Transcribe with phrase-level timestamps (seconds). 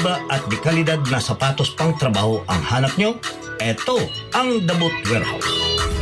[0.00, 3.20] Matibay ba at di kalidad na sapatos pang trabaho ang hanap nyo?
[3.60, 4.00] Ito
[4.32, 5.44] ang The Boot Warehouse.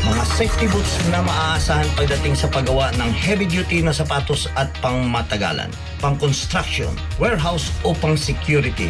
[0.06, 5.66] Mga safety boots na maaasahan pagdating sa paggawa ng heavy-duty na sapatos at pang matagalan,
[5.98, 8.86] pang construction, warehouse o pang security.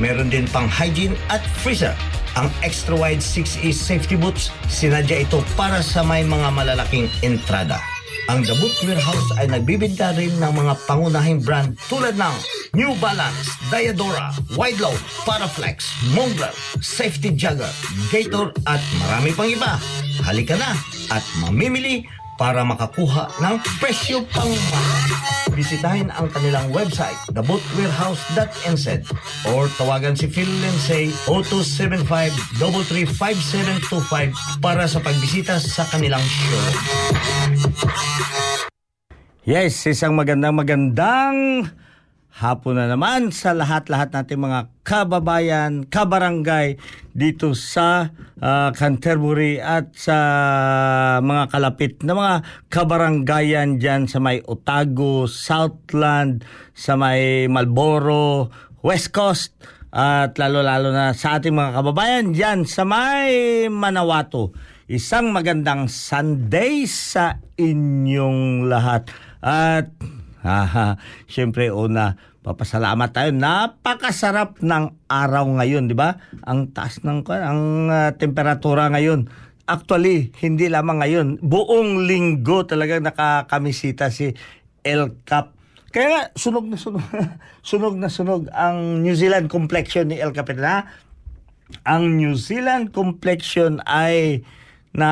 [0.00, 1.92] Meron din pang hygiene at freezer.
[2.40, 7.76] Ang extra wide 6E safety boots, sinadya ito para sa may mga malalaking entrada.
[8.26, 12.34] Ang The Boot Warehouse ay nagbibinta rin ng mga pangunahing brand tulad ng
[12.74, 17.70] New Balance, Diadora, Wideload, Paraflex, Montblanc, Safety Jagger,
[18.10, 19.78] Gator at marami pang iba.
[20.26, 20.74] Halika na
[21.14, 22.02] at mamimili
[22.34, 25.45] para makakuha ng presyo pang mahal.
[25.56, 29.08] Bisitahin ang kanilang website, thebootwarehouse.nz
[29.56, 31.08] or tawagan si Phil Lindsay
[32.60, 36.76] 0275-335725 para sa pagbisita sa kanilang showroom.
[39.48, 41.64] Yes, isang magandang magandang
[42.36, 46.76] hapon na naman sa lahat-lahat nating mga kababayan, kabarangay
[47.16, 48.12] dito sa
[48.44, 50.18] ah, Canterbury at sa
[51.24, 52.36] mga kalapit na mga
[52.68, 56.44] kabarangayan dyan sa may Otago, Southland,
[56.76, 58.52] sa may Malboro,
[58.84, 59.56] West Coast
[59.96, 64.52] at lalo-lalo na sa ating mga kababayan dyan sa may Manawato.
[64.92, 69.08] Isang magandang Sunday sa inyong lahat.
[69.40, 69.88] At
[70.46, 72.14] Haha, syempre una,
[72.46, 73.34] papasalamat tayo.
[73.34, 76.22] Napakasarap ng araw ngayon, di ba?
[76.46, 79.26] Ang taas ng ang ah, temperatura ngayon.
[79.66, 84.30] Actually, hindi lamang ngayon, buong linggo talagang nakakamisita si
[84.86, 85.58] El Cap.
[85.90, 87.02] Kaya nga, sunog na sunog,
[87.66, 90.86] sunog na sunog ang New Zealand complexion ni El Capitan.
[91.82, 94.46] Ang New Zealand complexion ay
[94.96, 95.10] na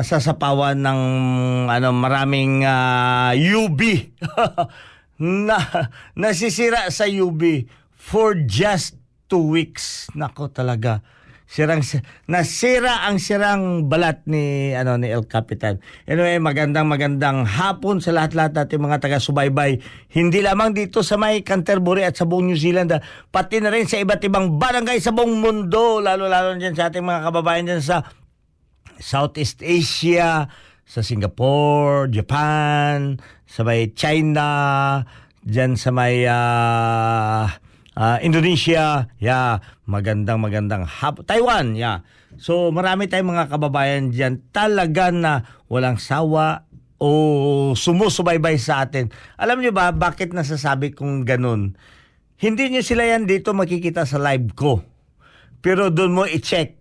[0.00, 1.00] sasapawan ng
[1.68, 4.08] ano maraming ah, UV
[5.20, 5.60] na
[6.16, 8.96] nasisira sa UV for just
[9.28, 11.04] two weeks nako talaga
[11.48, 11.80] sirang
[12.28, 15.80] nasira ang sirang balat ni ano ni El Capitan.
[16.04, 19.80] Anyway, magandang magandang hapon sa lahat-lahat nating mga taga-subaybay.
[20.12, 23.00] Hindi lamang dito sa may Canterbury at sa buong New Zealand, ah,
[23.32, 27.32] pati na rin sa iba't ibang barangay sa buong mundo, lalo-lalo dyan sa ating mga
[27.32, 28.04] kababayan dyan sa
[28.98, 30.50] Southeast Asia,
[30.88, 34.48] sa Singapore, Japan, sa may China,
[35.44, 37.48] dyan sa may ah,
[37.94, 42.04] ah, Indonesia, yeah, magandang magandang hap Taiwan, yeah.
[42.38, 49.10] So marami tayong mga kababayan diyan talaga na walang sawa o sumusubaybay sa atin.
[49.38, 51.78] Alam niyo ba bakit nasasabi kong ganun?
[52.38, 54.82] Hindi niyo sila yan dito makikita sa live ko.
[55.58, 56.78] Pero doon mo i-check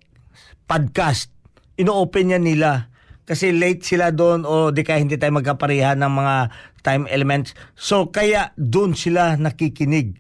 [0.70, 1.34] podcast
[1.78, 2.90] ino-open yan nila
[3.28, 6.36] kasi late sila doon o di kaya hindi tayo magkapareha ng mga
[6.80, 7.52] time elements.
[7.76, 10.18] So kaya doon sila nakikinig.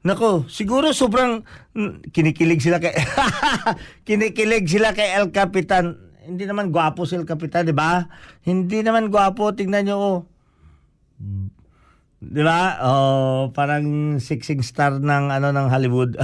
[0.00, 1.44] Nako, siguro sobrang
[1.76, 2.96] mm, kinikilig sila kay
[4.08, 5.96] kinikilig sila kay El Capitan.
[6.24, 8.08] Hindi naman gwapo si El Capitan, di ba?
[8.44, 10.18] Hindi naman gwapo, tingnan niyo oh.
[12.20, 12.76] Di ba?
[12.84, 16.20] Oh, parang sixing star ng ano ng Hollywood.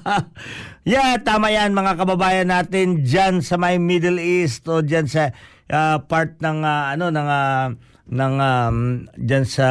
[0.88, 5.28] yeah, tama yan mga kababayan natin diyan sa may Middle East o diyan sa
[5.68, 7.68] ah, part ng ah, ano ng ah,
[8.10, 8.76] ng um,
[9.14, 9.68] diyan sa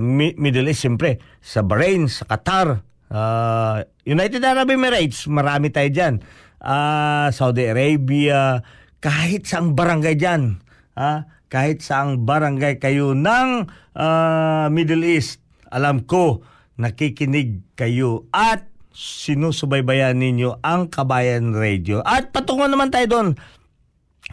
[0.00, 6.14] Mi- Middle East siyempre, sa Bahrain, sa Qatar, Ah, United Arab Emirates, marami tayo dyan.
[6.60, 8.60] Ah, Saudi Arabia,
[9.00, 10.60] kahit saang barangay dyan.
[10.92, 16.44] Ah, kahit saang barangay kayo ng ah, Middle East, alam ko,
[16.80, 22.04] nakikinig kayo at sinusubaybayan ninyo ang Kabayan Radio.
[22.04, 23.28] At patungo naman tayo doon,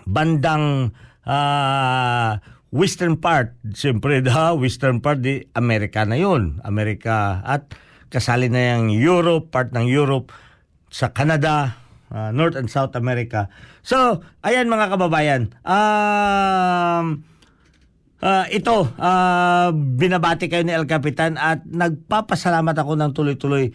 [0.08, 0.92] bandang
[1.24, 2.40] ah,
[2.76, 3.56] western part.
[3.72, 6.60] Siyempre, ha, western part, di Amerika na yun.
[6.68, 7.40] Amerika.
[7.48, 7.72] At
[8.12, 10.36] kasali na yung Europe, part ng Europe,
[10.92, 13.48] sa Canada, ah, North and South America.
[13.82, 15.54] So, ayan mga kababayan.
[15.66, 17.26] Um,
[18.26, 23.70] Ah, ito, ah, binabati kayo ni El Capitan at nagpapasalamat ako ng tuloy-tuloy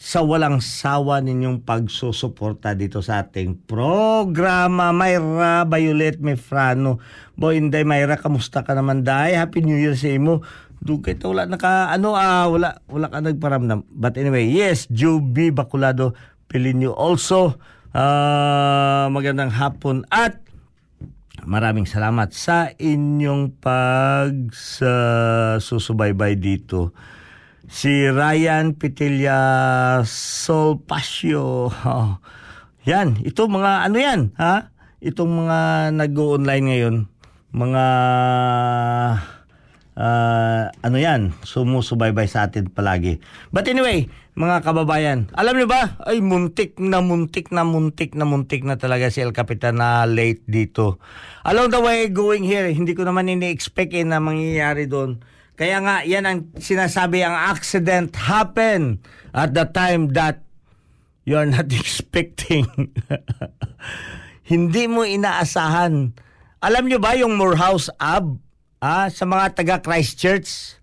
[0.00, 4.96] sa walang sawa ninyong pagsusuporta dito sa ating programa.
[4.96, 6.96] Mayra Violet Mefrano.
[7.36, 9.36] Boy, Inday Mayra, kamusta ka naman day?
[9.36, 10.40] Happy New Year sa imo.
[10.80, 13.84] Dugay to wala naka ano ah wala wala ka nagparamdam.
[13.92, 16.16] But anyway, yes, Juby Baculado
[16.50, 17.54] Pilinyo also.
[17.94, 20.42] ah, magandang hapon at
[21.40, 24.92] Maraming salamat sa inyong pag sa
[25.56, 26.92] susubaybay dito.
[27.64, 29.40] Si Ryan Pitilla
[30.04, 31.72] Solpasio.
[31.72, 32.12] Oh.
[32.90, 34.72] Yan, ito mga ano yan, ha?
[35.04, 36.96] Itong mga nag-online ngayon,
[37.52, 37.84] mga
[40.00, 43.20] ah, ano yan, sumusubaybay sa atin palagi.
[43.52, 44.08] But anyway,
[44.38, 49.10] mga kababayan, alam niyo ba, ay muntik na muntik na muntik na muntik na talaga
[49.10, 51.02] si El Capitan na late dito.
[51.42, 55.18] Along the way going here, hindi ko naman ini-expect eh, na mangyayari doon.
[55.60, 59.02] Kaya nga, yan ang sinasabi, ang accident happen
[59.36, 60.40] at the time that
[61.28, 62.64] you are not expecting.
[64.50, 66.16] Hindi mo inaasahan.
[66.64, 68.40] Alam nyo ba yung Morehouse Ave?
[68.80, 70.79] Ah, sa mga taga Christchurch,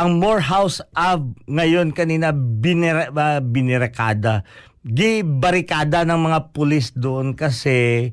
[0.00, 4.48] ang Morehouse Ave ngayon kanina binira, uh, binirekada.
[4.80, 8.08] Gibarikada ng mga pulis doon kasi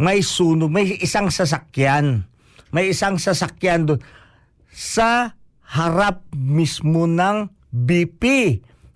[0.00, 2.24] may sunog, may isang sasakyan.
[2.72, 4.00] May isang sasakyan doon
[4.72, 5.36] sa
[5.68, 8.24] harap mismo ng BP.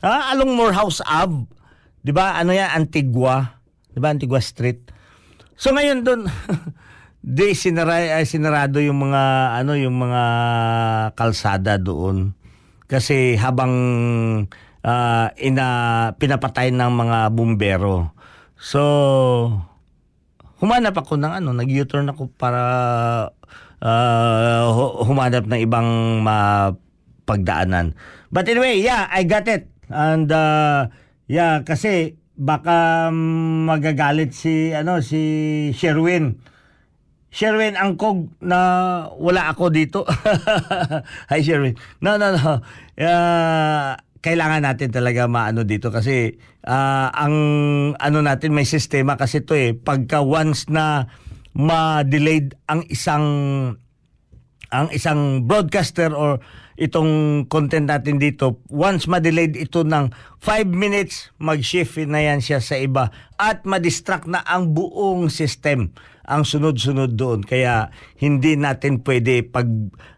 [0.01, 0.33] Ha?
[0.33, 1.45] Along Morehouse Ave.
[2.01, 2.41] 'Di ba?
[2.41, 2.73] Ano 'yan?
[2.73, 3.61] Antigua.
[3.93, 4.09] 'Di ba?
[4.09, 4.89] Antigua Street.
[5.53, 6.21] So ngayon doon
[7.23, 10.23] di sinara, ay, sinarado yung mga ano yung mga
[11.15, 12.35] kalsada doon.
[12.91, 13.73] Kasi habang
[14.85, 15.67] ah, ina
[16.19, 18.13] pinapatay ng mga bumbero.
[18.59, 18.83] So
[20.63, 22.63] humanap ako ng ano, nag-U-turn ako para
[23.83, 27.99] uh, hu- humanap ng ibang mapagdaanan.
[28.31, 29.67] But anyway, yeah, I got it.
[29.91, 30.89] And uh,
[31.27, 35.21] yeah, kasi baka magagalit si ano si
[35.75, 36.39] Sherwin.
[37.33, 38.61] Sherwin Angkog na
[39.17, 40.05] wala ako dito.
[41.33, 41.81] Hi Sherwin.
[42.05, 42.61] No, no, no.
[43.01, 47.35] Uh, kailangan natin talaga maano dito kasi ah, ang
[47.99, 51.11] ano natin may sistema kasi to eh pagka once na
[51.59, 53.27] ma-delayed ang isang
[54.73, 56.41] ang isang broadcaster or
[56.81, 60.09] itong content natin dito, once ma-delayed ito ng
[60.41, 65.93] 5 minutes, mag-shift na yan siya sa iba at ma-distract na ang buong system
[66.27, 67.43] ang sunod-sunod doon.
[67.43, 69.67] Kaya hindi natin pwede pag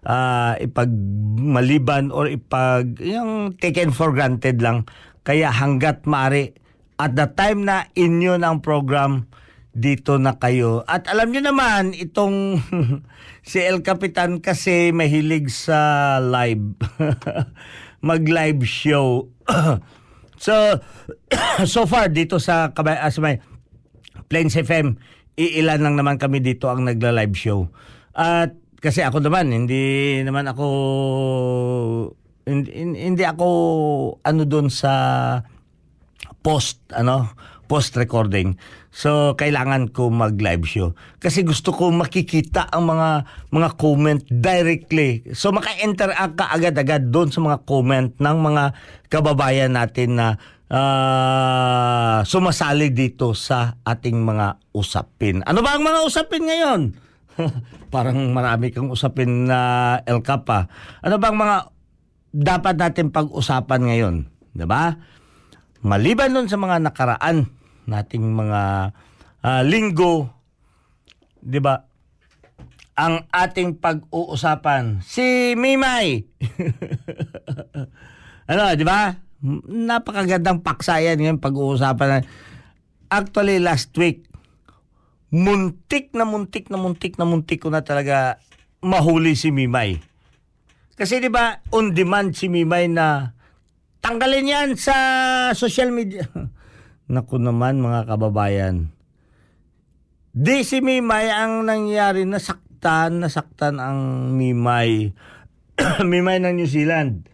[0.05, 4.85] ah, ipagmaliban or ipag yung taken for granted lang.
[5.25, 6.53] Kaya hanggat mari
[7.01, 9.27] at the time na inyo ng program
[9.75, 10.87] dito na kayo.
[10.87, 12.63] At alam niyo naman, itong
[13.51, 16.79] si El Capitan kasi mahilig sa live.
[18.09, 19.27] Mag-live show.
[20.45, 20.55] so,
[21.75, 23.43] so far dito sa, ah, sa may
[24.31, 24.97] Plains FM,
[25.35, 27.67] iilan lang naman kami dito ang nagla-live show.
[28.15, 30.67] At kasi ako naman, hindi naman ako
[32.45, 32.71] hindi,
[33.09, 33.49] hindi ako
[34.21, 34.93] ano doon sa
[36.45, 37.33] post ano
[37.65, 38.61] post recording.
[38.93, 40.93] So kailangan ko mag live show.
[41.19, 43.11] Kasi gusto ko makikita ang mga
[43.51, 45.25] mga comment directly.
[45.33, 48.65] So maka-interact ka agad-agad doon sa mga comment ng mga
[49.09, 50.37] kababayan natin na
[50.75, 56.81] ah, sumasali dito sa ating mga usapin ano ba ang mga usapin ngayon
[57.95, 60.67] parang marami kang usapin na El Capa
[60.99, 61.57] ano bang mga
[62.35, 64.15] dapat natin pag-usapan ngayon
[64.51, 64.99] 'di ba
[65.85, 67.45] Maliban nun sa mga nakaraan
[67.85, 68.63] nating mga
[69.45, 70.33] ah, linggo,
[71.45, 71.85] 'di ba?
[72.97, 76.25] Ang ating pag-uusapan si Mimay.
[78.51, 79.13] ano, 'di ba?
[79.69, 82.09] Napakagandang paksa yan ngayon pag-uusapan.
[82.09, 82.29] na-
[83.13, 84.25] Actually last week
[85.35, 88.39] muntik na muntik na muntik na muntik ko na talaga
[88.79, 89.99] mahuli si Mimay.
[90.95, 93.35] Kasi 'di ba on demand si Mimay na
[93.99, 94.95] tanggalin yan sa
[95.59, 96.31] social media.
[97.11, 98.95] Naku naman mga kababayan.
[100.31, 105.11] Di si Mimay ang nangyari, nasaktan, nasaktan ang Mimay.
[106.11, 107.27] Mimay ng New Zealand.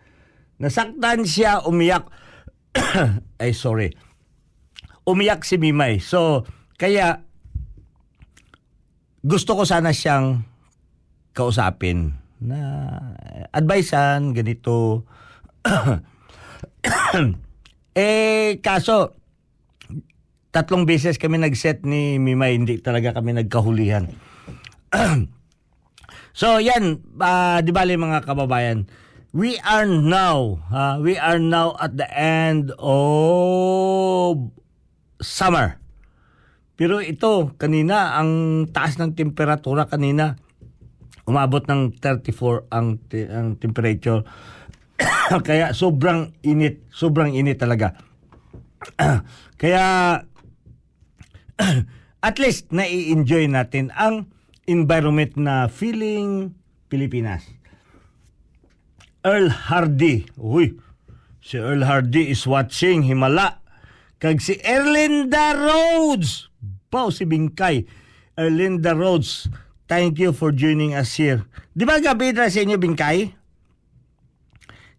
[0.60, 2.12] Nasaktan siya, umiyak.
[3.42, 3.96] Ay, sorry.
[5.08, 6.04] Umiyak si Mimay.
[6.04, 6.44] So,
[6.76, 7.24] kaya,
[9.24, 10.44] gusto ko sana siyang
[11.32, 12.12] kausapin
[12.44, 12.60] na
[13.56, 15.08] advisean, ganito.
[17.96, 19.16] eh, kaso,
[20.52, 24.12] tatlong beses kami nag-set ni Mimay, hindi talaga kami nagkahulihan.
[26.36, 28.84] so, yan, uh, di bali mga kababayan,
[29.30, 34.50] we are now, uh, we are now at the end of
[35.22, 35.78] summer.
[36.74, 40.40] Pero ito, kanina, ang taas ng temperatura kanina,
[41.28, 42.96] umabot ng 34 ang,
[43.30, 44.24] ang temperature.
[45.46, 48.00] Kaya sobrang init, sobrang init talaga.
[49.60, 49.84] Kaya
[52.28, 54.32] at least nai-enjoy natin ang
[54.64, 56.56] environment na feeling
[56.88, 57.59] Pilipinas.
[59.20, 60.24] Earl Hardy.
[60.40, 60.80] Uy,
[61.44, 63.60] si Earl Hardy is watching Himala.
[64.20, 66.48] Kag si Erlinda Rhodes.
[66.88, 67.84] Pao si Bingkay.
[68.36, 69.48] Erlinda Rhodes.
[69.88, 71.44] Thank you for joining us here.
[71.72, 73.32] Di ba gabi na sa inyo, Bingkay?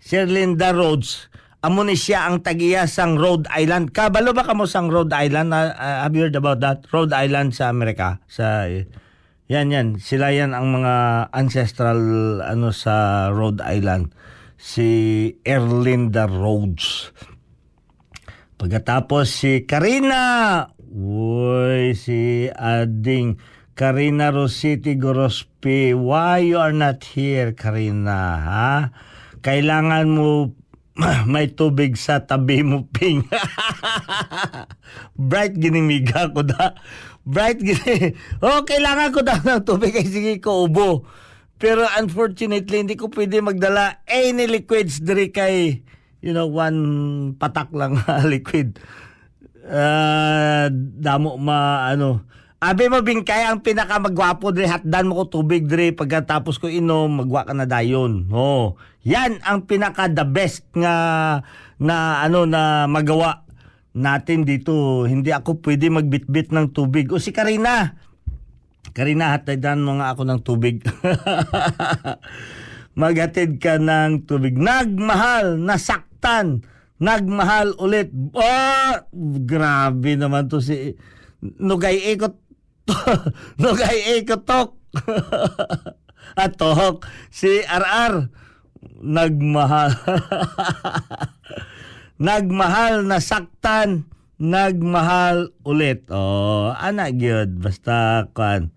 [0.01, 1.29] Si Erlinda Rhodes.
[1.61, 3.93] Amo ni siya ang tagiya sang Rhode Island.
[3.93, 5.53] Kabalo ba kamo sang Rhode Island?
[5.53, 6.81] Uh, have you heard about that?
[6.89, 8.17] Rhode Island sa Amerika.
[8.25, 8.65] Sa
[9.51, 11.99] yan yan, sila yan ang mga ancestral
[12.39, 14.15] ano sa Rhode Island.
[14.55, 14.87] Si
[15.43, 17.11] Erlinda Rhodes.
[18.55, 20.63] Pagkatapos si Karina.
[20.87, 23.35] Uy, si Ading
[23.75, 25.91] Karina Rositi Gorospi.
[25.99, 28.39] Why you are not here, Karina?
[28.39, 28.71] Ha?
[29.43, 30.55] Kailangan mo
[31.33, 33.25] may tubig sa tabi mo, Ping.
[35.15, 36.75] Bright ginimiga ko da.
[37.23, 38.17] Bright gini.
[38.41, 41.05] Oh, kailangan ko daw ng tubig ay sige ko ubo.
[41.61, 45.85] Pero unfortunately, hindi ko pwede magdala any liquids diri kay
[46.21, 47.97] you know, one patak lang
[48.31, 48.81] liquid.
[49.61, 52.25] Uh, damo ma ano.
[52.61, 57.25] Abi mo bingkay ang pinaka magwapo diri hatdan mo ko tubig diri pagkatapos ko inom
[57.25, 58.29] magwa ka na dayon.
[58.29, 60.93] Oh, yan ang pinaka the best nga
[61.81, 63.49] na ano na magawa
[63.91, 65.03] natin dito.
[65.07, 67.11] Hindi ako pwede magbitbit ng tubig.
[67.11, 67.95] O si Karina.
[68.91, 70.75] Karina, hatadan mo nga ako ng tubig.
[73.01, 74.59] Maghatid ka ng tubig.
[74.59, 76.67] Nagmahal, nasaktan,
[76.99, 78.11] nagmahal ulit.
[78.35, 78.95] Oh,
[79.47, 80.99] grabe naman to si
[81.39, 82.35] Nugay Ikot.
[83.63, 84.75] Nugay Ikotok.
[86.41, 88.27] At tohok si RR
[89.01, 89.91] nagmahal.
[92.21, 94.05] Nagmahal na saktan,
[94.37, 96.05] nagmahal ulit.
[96.13, 98.69] Oh, anak gyud basta kan.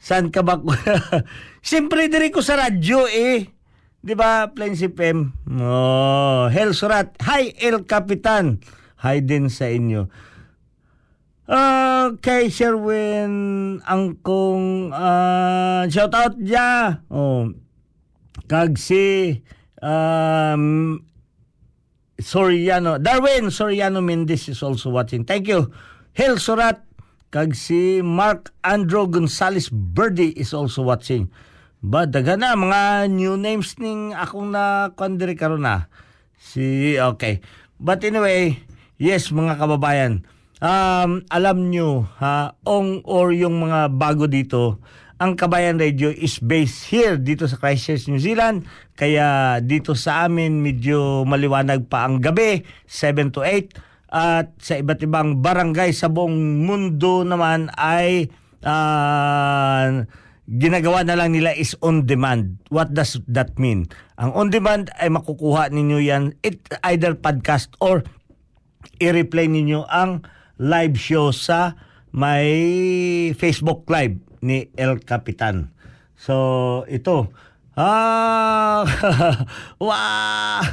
[0.00, 0.56] San ka ba?
[1.66, 3.52] Siyempre diri ko sa radyo eh.
[4.00, 4.48] 'Di ba?
[4.54, 5.34] Plains FM.
[5.60, 7.12] Oh, Hel Surat.
[7.26, 8.62] Hi El Capitan.
[9.04, 10.08] Hi din sa inyo.
[11.46, 17.02] Uh, kay Sherwin angkong uh, shout out ja.
[17.10, 17.50] Oh.
[18.46, 19.42] Kag si
[19.82, 20.98] um,
[22.20, 22.96] Soriano.
[22.96, 25.24] Darwin Soriano Mendes is also watching.
[25.24, 25.72] Thank you.
[26.16, 26.82] Hel Surat.
[27.34, 31.28] Kag si Mark Andro Gonzales Birdie is also watching.
[31.84, 35.90] Ba, daga na, mga new names ning akong na kandiri karon na.
[36.40, 37.44] Si, okay.
[37.76, 38.62] But anyway,
[38.96, 40.24] yes, mga kababayan,
[40.64, 44.80] um, alam nyo, ha, ong or yung mga bago dito,
[45.16, 48.68] ang Kabayan Radio is based here dito sa Christchurch, New Zealand.
[48.92, 54.12] Kaya dito sa amin medyo maliwanag pa ang gabi, 7 to 8.
[54.12, 58.28] At sa iba't ibang barangay sa buong mundo naman ay
[58.60, 60.04] uh,
[60.46, 62.60] ginagawa na lang nila is on demand.
[62.68, 63.88] What does that mean?
[64.20, 68.04] Ang on demand ay makukuha ninyo yan it either podcast or
[69.00, 70.28] i-replay ninyo ang
[70.60, 71.76] live show sa
[72.16, 75.70] may Facebook Live ni El Capitan.
[76.16, 77.30] So, ito.
[77.76, 78.88] Ah,
[79.82, 80.64] wow!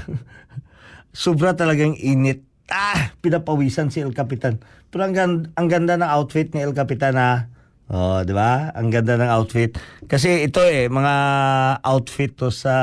[1.11, 2.41] Sobra talagang init.
[2.71, 4.63] Ah, pinapawisan si El Capitan.
[4.87, 7.53] Pero ang, ganda, ang ganda ng outfit ni El Capitan ha.
[7.91, 8.71] Oh, 'di ba?
[8.73, 9.75] Ang ganda ng outfit.
[10.07, 11.15] Kasi ito eh mga
[11.83, 12.73] outfit to sa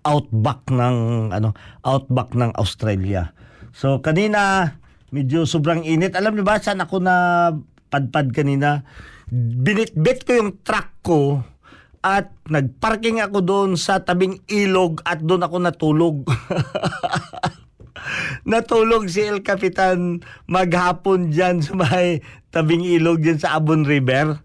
[0.00, 1.52] outback ng ano,
[1.84, 3.36] outback ng Australia.
[3.76, 4.74] So kanina
[5.12, 6.16] medyo sobrang init.
[6.16, 7.14] Alam niyo ba saan ako na
[7.92, 8.82] padpad kanina?
[9.32, 11.40] Binitbit ko yung truck ko
[12.04, 16.16] at nagparking ako doon sa tabing ilog at doon ako natulog.
[18.44, 22.20] natulog si El Capitan maghapon dyan sa may
[22.52, 24.44] tabing ilog dyan sa Abon River.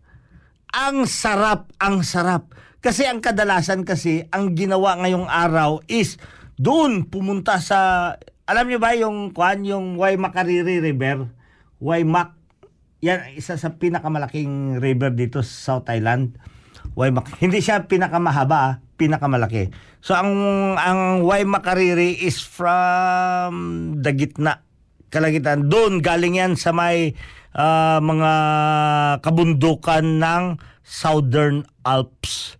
[0.71, 2.55] Ang sarap, ang sarap.
[2.79, 6.15] Kasi ang kadalasan kasi, ang ginawa ngayong araw is
[6.55, 8.15] doon pumunta sa,
[8.47, 11.27] alam niyo ba yung, kuan, yung Waimakariri River?
[11.83, 12.38] Waimak.
[12.99, 16.35] Yan, isa sa pinakamalaking river dito sa South Island.
[16.99, 17.31] Waimak.
[17.43, 19.71] Hindi siya pinakamahaba, ah, pinakamalaki.
[20.03, 20.31] So ang
[20.75, 24.67] ang Waimakariri is from the gitna
[25.07, 25.71] kalagitan.
[25.71, 27.15] Doon galing yan sa may
[27.55, 28.31] ah, mga
[29.23, 30.43] kabundukan ng
[30.83, 32.59] Southern Alps.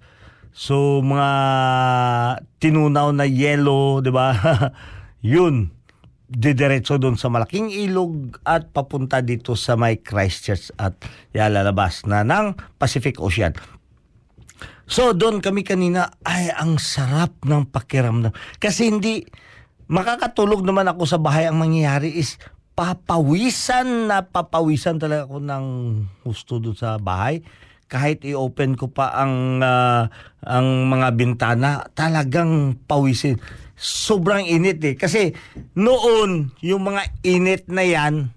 [0.55, 1.29] So mga
[2.63, 4.31] tinunaw na yellow, 'di ba?
[5.19, 5.78] Yun
[6.29, 10.93] didiretso doon sa malaking ilog at papunta dito sa may Christchurch at
[11.33, 13.57] yalalabas na ng Pacific Ocean.
[14.89, 18.33] So doon kami kanina, ay ang sarap ng pakiramdam.
[18.57, 19.25] Kasi hindi,
[19.89, 21.45] makakatulog naman ako sa bahay.
[21.45, 22.37] Ang mangyayari is
[22.73, 25.65] papawisan na papawisan talaga ako ng
[26.25, 27.45] gusto doon sa bahay.
[27.89, 30.09] Kahit i-open ko pa ang ah,
[30.45, 33.41] ang mga bintana, talagang pawisin.
[33.79, 34.99] Sobrang init eh.
[34.99, 35.31] Kasi
[35.71, 38.35] noon, yung mga init na yan,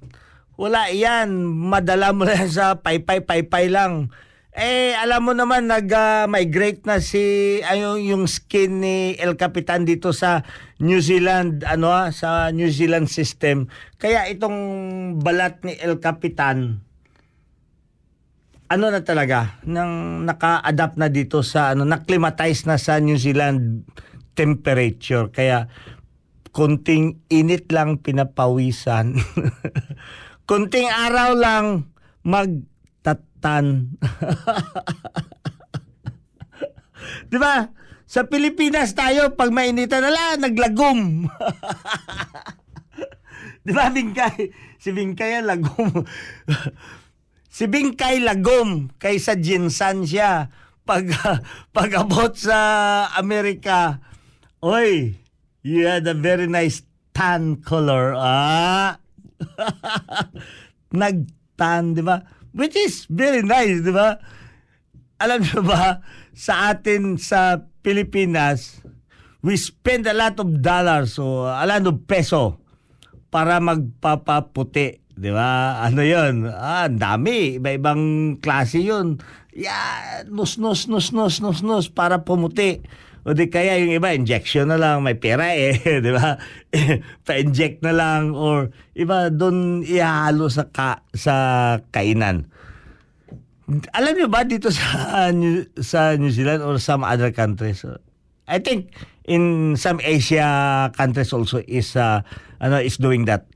[0.55, 1.35] wala yan.
[1.43, 4.15] Madala mo yan sa paypay-paypay lang.
[4.53, 10.45] Eh, alam mo naman, nag-migrate na si, ayun, yung skin ni El Capitan dito sa
[10.77, 13.73] New Zealand, ano ah, sa New Zealand system.
[13.97, 14.61] Kaya itong
[15.25, 16.85] balat ni El Capitan,
[18.69, 23.89] ano na talaga, nang naka-adapt na dito sa, ano, naklimatize na sa New Zealand
[24.35, 25.31] temperature.
[25.33, 25.71] Kaya,
[26.53, 29.17] konting init lang pinapawisan.
[30.51, 31.89] konting araw lang
[32.23, 33.89] magtatan.
[37.33, 37.73] 'Di ba?
[38.05, 41.25] Sa Pilipinas tayo pag mainitan na lang naglagom.
[43.65, 44.53] 'Di ba Bingkay?
[44.77, 46.05] Si Bingkay lagom.
[47.49, 50.53] si Bingkay lagom kaysa Jinsan siya.
[50.85, 51.09] Pag
[51.77, 52.61] pag abot sa
[53.17, 54.12] Amerika,
[54.63, 55.19] oy,
[55.67, 58.15] you had a very nice tan color.
[58.17, 58.97] Ah.
[60.95, 62.23] Nagtan, di ba?
[62.55, 64.23] Which is very nice, di ba?
[65.19, 66.03] Alam niyo ba,
[66.35, 68.83] sa atin sa Pilipinas,
[69.43, 72.63] we spend a lot of dollars o a lot of peso
[73.31, 75.03] para magpapaputi.
[75.13, 75.83] Di ba?
[75.85, 76.49] Ano yon?
[76.49, 77.59] Ah, dami.
[77.61, 79.21] Iba-ibang klase yun.
[79.53, 82.81] Yeah, nus, nus, nus, nus, nus, nus, para pumuti.
[83.23, 86.35] O di kaya yung iba, injection na lang, may pera eh, di ba?
[87.27, 91.35] Pa-inject na lang or iba doon ihalo sa ka, sa
[91.95, 92.51] kainan.
[93.95, 97.87] Alam niyo ba dito sa New, sa New Zealand or some other countries?
[98.51, 98.91] I think
[99.31, 102.27] in some Asia countries also is uh,
[102.59, 103.47] ano is doing that.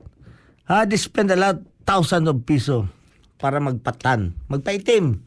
[0.71, 2.87] Ha, they spend a lot thousand of piso
[3.35, 5.26] para magpatan, magpaitim.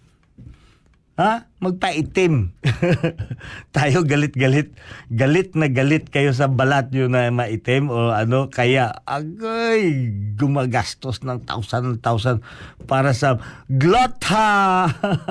[1.21, 1.53] Ha?
[1.61, 2.57] Magpaitim.
[3.77, 4.73] Tayo galit-galit.
[5.13, 8.49] Galit na galit kayo sa balat yun na maitim o ano.
[8.49, 10.09] Kaya, agay,
[10.41, 12.41] gumagastos ng thousand thousand
[12.89, 13.37] para sa
[13.69, 14.89] glota.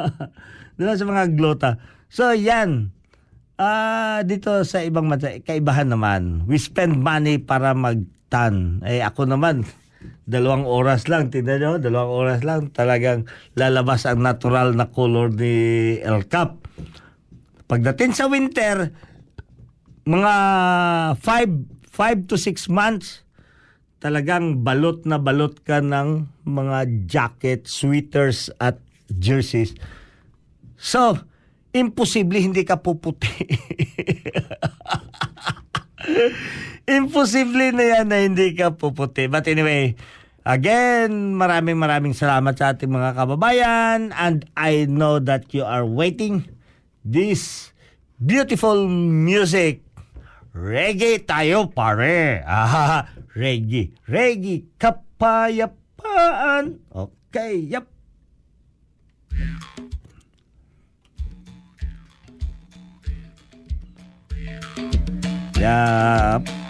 [0.78, 1.82] Diba sa mga glota.
[2.06, 2.94] So, yan.
[3.58, 6.46] Ah, dito sa ibang mata, kaibahan naman.
[6.46, 8.86] We spend money para magtan.
[8.86, 9.66] Eh, ako naman,
[10.24, 15.98] dalawang oras lang, tingnan nyo, dalawang oras lang, talagang lalabas ang natural na color ni
[16.00, 16.64] El Cap.
[17.70, 18.94] Pagdating sa winter,
[20.08, 20.34] mga
[21.20, 23.28] 5 5 to 6 months,
[24.00, 28.80] talagang balot na balot ka ng mga jacket, sweaters at
[29.12, 29.76] jerseys.
[30.80, 31.20] So,
[31.76, 33.28] imposible hindi ka puputi.
[36.90, 39.30] Imposible na yan na hindi ka puputi.
[39.30, 39.94] But anyway,
[40.42, 46.50] again, maraming maraming salamat sa ating mga kababayan and I know that you are waiting
[47.06, 47.70] this
[48.18, 49.86] beautiful music.
[50.56, 52.42] Reggae tayo pare.
[52.50, 53.06] Ah,
[53.38, 53.94] reggae.
[54.10, 56.82] Reggae kapayapaan.
[56.90, 57.86] Okay, yep.
[59.30, 59.89] Yep.
[65.60, 66.69] Yeah.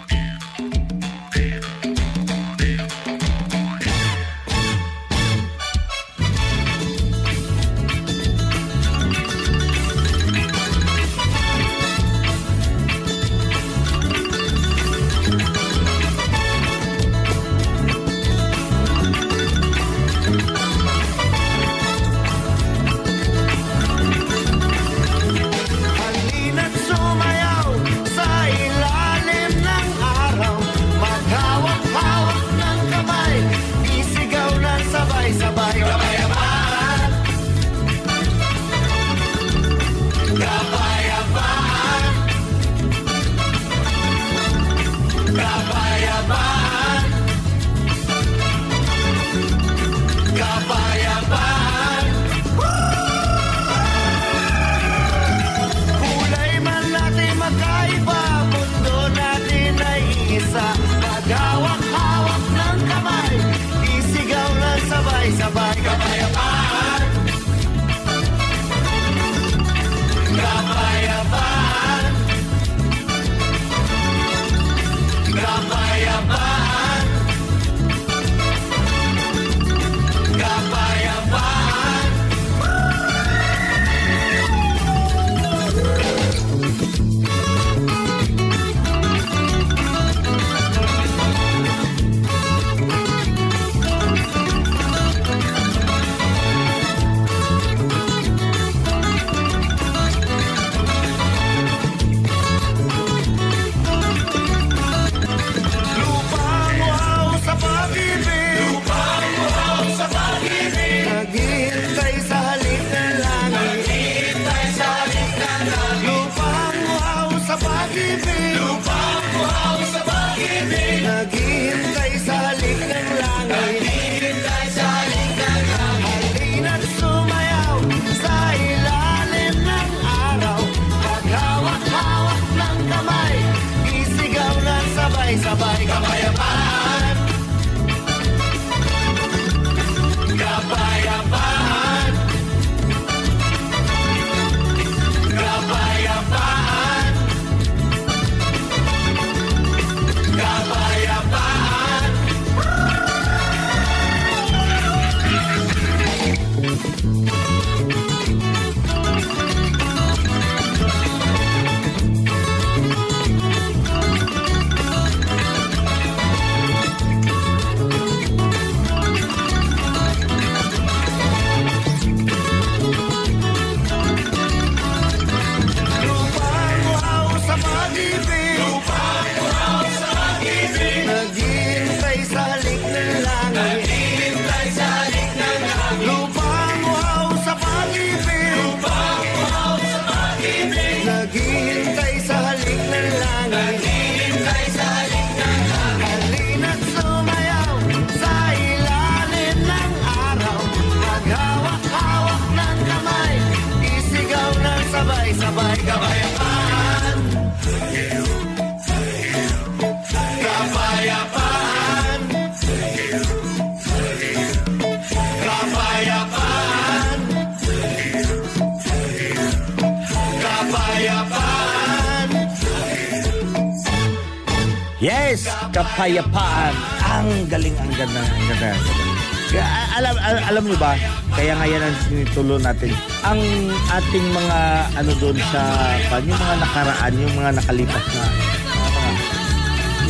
[232.30, 232.94] Tinitulo natin.
[233.26, 233.42] Ang
[233.90, 234.58] ating mga,
[235.02, 235.62] ano doon sa,
[236.06, 238.24] pan, yung mga nakaraan, yung mga nakalipas na,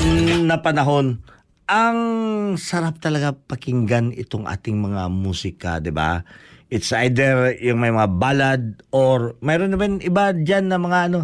[0.05, 1.07] mm, na panahon,
[1.65, 1.99] ang
[2.61, 6.21] sarap talaga pakinggan itong ating mga musika, 'di ba?
[6.69, 11.21] It's either yung may mga ballad or mayroon naman iba diyan na mga ano,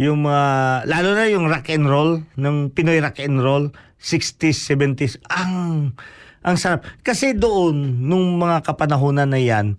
[0.00, 0.46] yung mga
[0.88, 3.68] lalo na yung rock and roll, ng Pinoy rock and roll,
[4.00, 5.20] 60s, 70s.
[5.28, 5.92] Ang
[6.40, 9.76] ang sarap kasi doon nung mga kapanahonan na 'yan,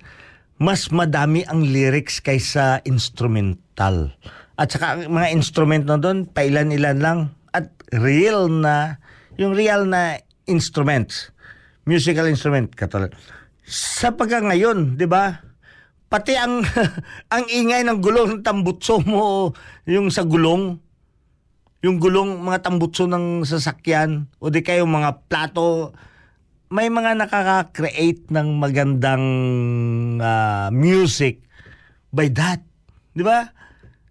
[0.59, 4.11] mas madami ang lyrics kaysa instrumental.
[4.59, 7.19] At saka ang mga instrument na doon, pailan-ilan lang
[7.55, 8.99] at real na
[9.39, 10.19] yung real na
[10.51, 11.31] instruments,
[11.87, 13.15] musical instrument katulad.
[13.63, 15.39] Sa pagka ngayon, 'di ba?
[16.11, 16.59] Pati ang
[17.33, 19.55] ang ingay ng gulong ng tambutso mo,
[19.87, 20.75] yung sa gulong,
[21.79, 25.95] yung gulong mga tambutso ng sasakyan o di kayo mga plato
[26.69, 29.25] may mga nakaka-create ng magandang
[30.21, 31.41] ah, music
[32.13, 32.61] by that.
[33.17, 33.49] 'Di ba?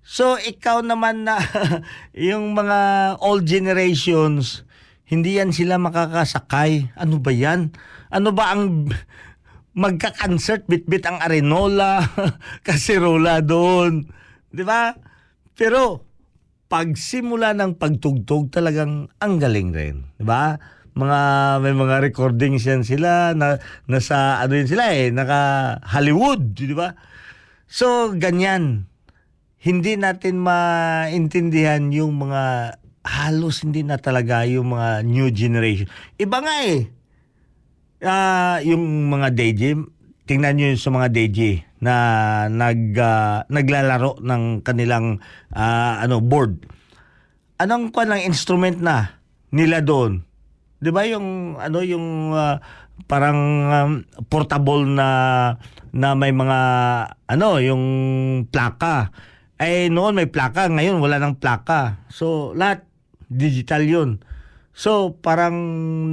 [0.02, 1.38] So ikaw naman na
[2.28, 2.78] yung mga
[3.22, 4.66] old generations
[5.08, 6.92] hindi yan sila makakasakay.
[7.00, 7.72] Ano ba yan?
[8.12, 8.92] Ano ba ang
[9.82, 12.04] magka-concert bit-bit ang arenola,
[12.66, 14.04] kasirola doon.
[14.52, 14.92] 'Di ba?
[15.54, 16.04] Pero
[16.68, 20.58] pagsimula ng pagtugtog talagang ang galing rin, 'di ba?
[20.94, 21.20] Mga
[21.60, 25.40] may mga recordings yan sila na nasa ano yun sila eh, naka
[25.84, 26.96] Hollywood, 'di ba?
[27.68, 28.88] So ganyan.
[29.58, 32.76] Hindi natin maintindihan yung mga
[33.08, 35.88] halos hindi na talaga yung mga new generation.
[36.20, 36.80] Iba nga eh.
[37.98, 39.74] Ah, yung mga DJ,
[40.28, 41.94] tingnan niyo yung sa mga DJ na
[42.46, 45.18] nag ah, naglalaro ng kanilang
[45.50, 46.68] ah, ano board.
[47.58, 49.18] Anong kwa ng instrument na
[49.50, 50.27] nila doon?
[50.78, 52.62] 'Di ba yung ano yung ah,
[53.06, 53.92] parang um,
[54.26, 55.08] portable na
[55.94, 56.60] na may mga
[57.26, 57.84] ano yung
[58.50, 59.10] plaka.
[59.58, 62.06] Eh noon may plaka, ngayon wala nang plaka.
[62.10, 62.86] So lahat
[63.26, 64.22] digital 'yun.
[64.78, 65.58] So parang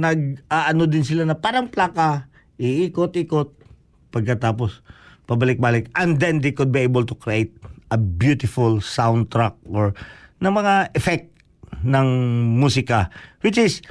[0.02, 2.26] nag aano din sila na parang plaka,
[2.58, 3.54] iikot-ikot
[4.10, 4.82] pagkatapos
[5.26, 7.54] pabalik-balik and then they could be able to create
[7.90, 9.92] a beautiful soundtrack or
[10.38, 11.30] ng mga effect
[11.82, 12.08] ng
[12.56, 13.10] musika
[13.42, 13.82] which is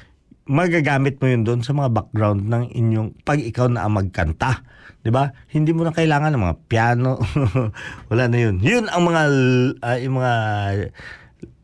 [0.46, 4.62] magagamit mo yun doon sa mga background ng inyong pag ikaw na magkanta.
[5.02, 5.34] 'Di ba?
[5.50, 7.18] Hindi mo na kailangan ng mga piano.
[8.10, 8.62] Wala na yun.
[8.62, 9.24] Yun ang mga
[9.82, 10.34] ah, yung mga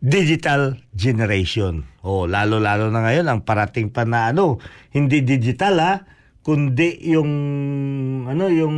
[0.01, 1.85] digital generation.
[2.01, 4.57] Oh, lalo-lalo na ngayon ang parating pa na ano,
[4.89, 5.93] hindi digital ha,
[6.41, 7.31] kundi yung
[8.25, 8.77] ano yung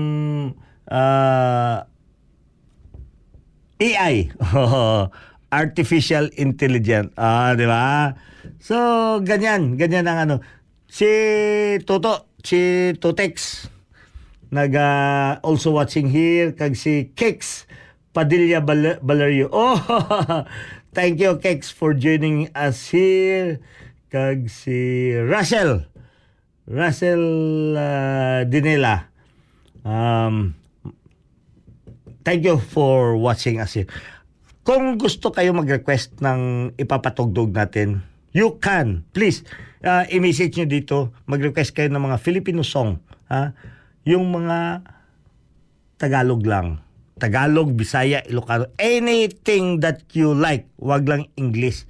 [0.92, 1.88] ah,
[3.80, 4.32] AI.
[5.64, 7.14] Artificial Intelligence.
[7.16, 8.12] Ah, di ba?
[8.64, 8.80] So,
[9.28, 9.76] ganyan.
[9.76, 10.36] Ganyan ang ano.
[10.88, 11.04] Si
[11.84, 13.68] Toto, si Totex,
[14.56, 16.56] nag ah, also watching here.
[16.56, 17.68] Kag si Kix
[18.16, 19.52] Padilla Bal- Valerio.
[19.60, 19.76] Oh,
[20.96, 23.60] thank you, Kix, for joining us here.
[24.08, 25.84] Kag si Russell.
[26.64, 27.26] Russell
[27.76, 29.12] ah, Dinela.
[29.84, 30.56] Um,
[32.24, 33.92] thank you for watching us here.
[34.64, 39.06] Kung gusto kayo mag-request ng ipapatugtog natin, you can.
[39.14, 39.46] Please,
[39.86, 40.98] uh, i-message nyo dito.
[41.30, 43.00] Mag-request kayo ng mga Filipino song.
[43.30, 43.54] Ha?
[44.10, 44.84] Yung mga
[46.02, 46.84] Tagalog lang.
[47.16, 48.68] Tagalog, Bisaya, Ilocano.
[48.76, 50.68] Anything that you like.
[50.82, 51.88] Wag lang English.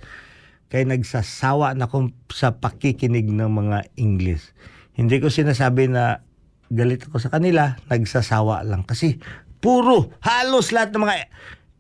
[0.70, 4.54] Kaya nagsasawa na ako sa pakikinig ng mga English.
[4.94, 6.22] Hindi ko sinasabi na
[6.70, 7.78] galit ako sa kanila.
[7.90, 8.86] Nagsasawa lang.
[8.86, 9.18] Kasi
[9.58, 11.16] puro, halos lahat ng mga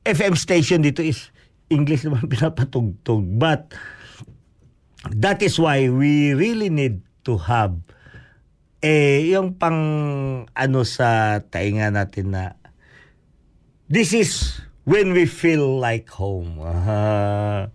[0.04, 1.30] FM station dito is
[1.70, 3.26] English naman pinapatugtog.
[3.38, 3.76] But
[5.12, 7.76] that is why we really need to have
[8.84, 9.80] eh yung pang
[10.56, 12.56] ano sa tainga natin na
[13.88, 16.60] this is when we feel like home.
[16.60, 17.72] Ah,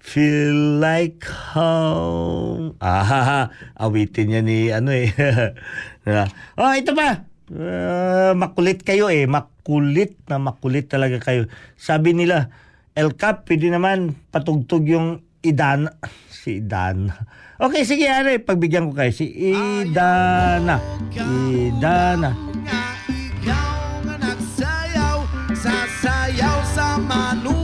[0.00, 1.24] feel like
[1.56, 2.76] home.
[2.80, 5.08] Ah, awitin niya ni ano eh.
[6.60, 7.24] oh, ito pa.
[7.52, 9.24] Ah, makulit kayo eh.
[9.24, 11.48] Makulit na makulit talaga kayo.
[11.76, 12.52] Sabi nila,
[12.92, 15.90] El Cap, pwede naman patugtog yung Idana.
[16.30, 17.26] Si Idana.
[17.58, 19.10] Okay, sige, ano pagbigyan ko kayo.
[19.10, 20.78] Si Idana.
[21.14, 22.30] Idana.
[22.62, 25.18] nga ikaw nga nagsayaw
[25.54, 27.61] Sasayaw sa manubo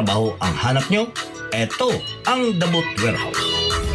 [0.00, 1.12] trabaho ang hanap nyo?
[1.52, 1.92] Eto
[2.24, 3.36] ang The Boot Warehouse.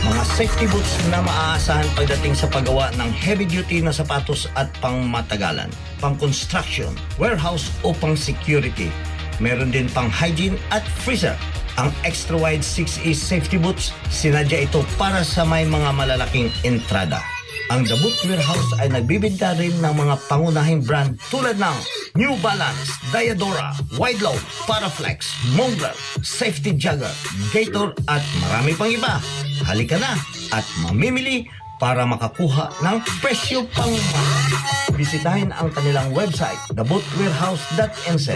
[0.06, 5.66] Mga safety boots na maaasahan pagdating sa paggawa ng heavy-duty na sapatos at pang matagalan,
[5.98, 8.94] pang construction, warehouse o pang security.
[9.42, 11.34] Meron din pang hygiene at freezer.
[11.82, 17.35] Ang extra wide 6E safety boots, sinadya ito para sa may mga malalaking entrada.
[17.74, 21.78] Ang The Boot Warehouse ay nagbibinta rin ng mga pangunahing brand tulad ng
[22.14, 24.38] New Balance, Diadora, Wideload,
[24.70, 27.10] Paraflex, Mongrel, Safety Jagger,
[27.50, 29.18] Gator at marami pang iba.
[29.66, 30.14] Halika na
[30.54, 31.50] at mamimili
[31.80, 34.96] para makakuha ng presyo pang mahal.
[34.96, 38.28] Bisitahin ang kanilang website, thebootwarehouse.nz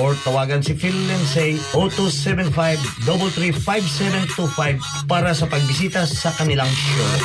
[0.00, 1.60] or tawagan si Phil Lindsay
[3.04, 7.20] 0275-335725 para sa pagbisita sa kanilang showroom.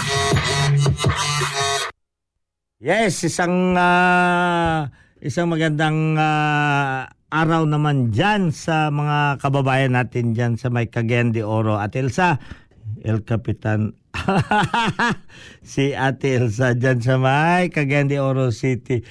[2.84, 4.92] Yes, isang ah,
[5.24, 11.80] isang magandang ah, araw naman diyan sa mga kababayan natin diyan sa may Cagayan Oro
[11.80, 12.44] at Elsa
[13.02, 13.96] El Capitan
[15.62, 19.04] si Ate Elsa diyan sa may Cagayan Oro City.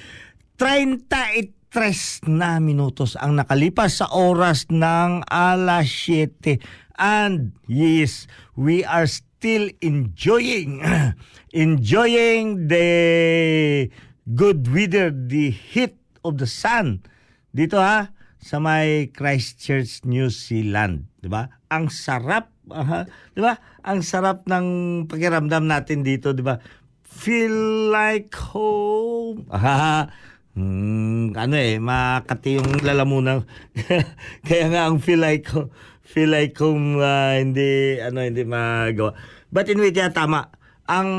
[0.57, 6.63] 33 na minutos ang nakalipas sa oras ng alas 7
[6.95, 10.79] and yes we are still enjoying
[11.51, 13.91] enjoying the
[14.31, 17.03] good weather the heat of the sun.
[17.51, 21.51] Dito ha sa may Christchurch New Zealand di ba?
[21.67, 24.67] Ang sarap aha, di ba ang sarap ng
[25.05, 26.57] pakiramdam natin dito di ba
[27.05, 30.09] feel like home aha
[30.55, 33.43] Hmm, ano eh, makati yung lalamunan.
[34.47, 35.51] Kaya nga ang feel like
[35.99, 39.11] feel like kung ah, hindi ano hindi magawa.
[39.51, 40.47] But anyway, kaya tama.
[40.87, 41.09] Ang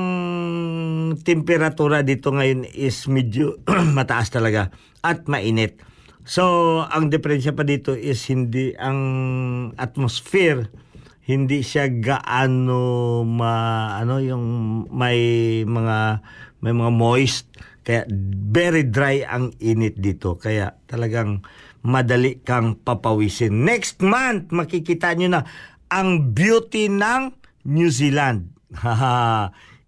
[1.20, 3.60] temperatura dito ngayon is medyo
[3.98, 4.72] mataas talaga
[5.04, 5.84] at mainit.
[6.24, 8.98] So, ang diferensya pa dito is hindi ang
[9.76, 10.70] atmosphere
[11.26, 13.54] hindi siya gaano ma
[13.98, 14.46] ano yung
[14.94, 15.18] may
[15.66, 15.98] mga
[16.62, 17.50] may mga moist.
[17.86, 18.06] Kaya
[18.50, 20.38] very dry ang init dito.
[20.38, 21.42] Kaya talagang
[21.86, 23.66] madali kang papawisin.
[23.66, 25.42] Next month makikita nyo na
[25.90, 27.34] ang beauty ng
[27.66, 28.54] New Zealand.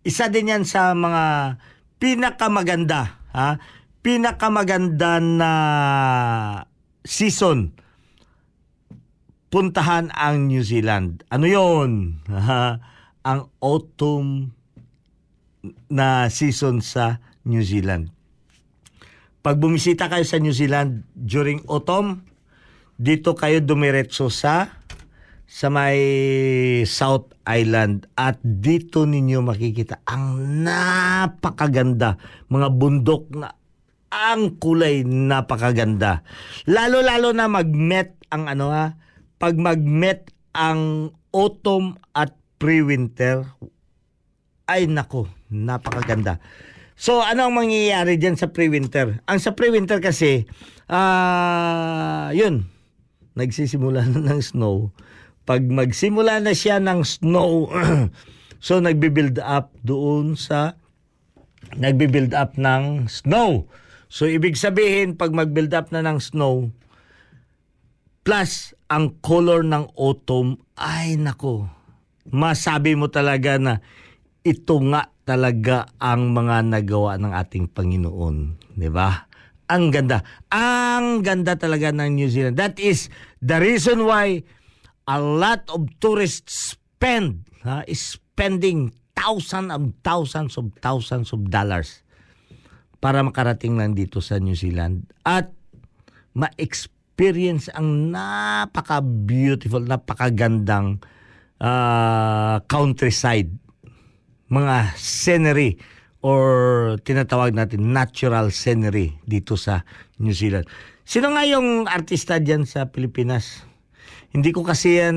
[0.09, 1.59] Isa din yan sa mga
[1.99, 3.59] pinakamaganda ha?
[4.03, 5.53] Pinakamaganda na
[7.03, 7.75] season
[9.49, 11.25] puntahan ang New Zealand.
[11.33, 12.21] Ano yon?
[13.29, 14.55] ang autumn
[15.91, 18.09] na season sa New Zealand.
[19.45, 22.25] Pag bumisita kayo sa New Zealand during autumn,
[22.99, 24.81] dito kayo dumiretso sa
[25.49, 25.97] sa may
[26.85, 32.21] South Island at dito ninyo makikita ang napakaganda
[32.53, 33.57] mga bundok na
[34.09, 36.25] ang kulay napakaganda.
[36.69, 38.97] Lalo-lalo na mag-met ang ano ha,
[39.39, 43.47] pag mag-met ang autumn at pre-winter,
[44.67, 46.43] ay nako, napakaganda.
[46.99, 49.23] So, ano ang mangyayari dyan sa pre-winter?
[49.31, 50.51] Ang sa pre-winter kasi,
[50.91, 52.67] ah, yun,
[53.39, 54.91] nagsisimula na ng snow.
[55.47, 57.71] Pag magsimula na siya ng snow,
[58.67, 60.75] so nagbi-build up doon sa
[61.79, 63.71] nagbi-build up ng snow.
[64.11, 66.75] So ibig sabihin pag mag-build up na ng snow
[68.29, 71.65] plus ang color ng autumn ay nako.
[72.29, 73.81] Masabi mo talaga na
[74.45, 78.37] ito nga talaga ang mga nagawa ng ating Panginoon,
[78.77, 79.25] 'di ba?
[79.69, 80.25] ang ganda.
[80.49, 82.57] Ang ganda talaga ng New Zealand.
[82.57, 83.13] That is
[83.45, 84.41] the reason why
[85.05, 92.01] a lot of tourists spend, ha, is spending thousands of thousands of thousands of dollars
[92.97, 95.53] para makarating lang dito sa New Zealand at
[96.33, 96.98] ma-experience
[97.75, 101.03] ang napaka-beautiful, napakagandang
[101.59, 103.51] ah, countryside,
[104.47, 105.83] mga scenery
[106.23, 109.83] or tinatawag natin natural scenery dito sa
[110.23, 110.71] New Zealand.
[111.03, 113.67] Sino nga yung artista diyan sa Pilipinas?
[114.31, 115.17] Hindi ko kasi yan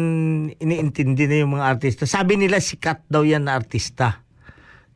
[0.57, 2.09] iniintindi na yung mga artista.
[2.09, 4.25] Sabi nila sikat daw yan na artista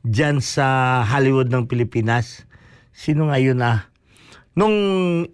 [0.01, 2.49] diyan sa Hollywood ng Pilipinas.
[2.95, 3.93] Sino nga yun ah?
[4.55, 4.75] Nung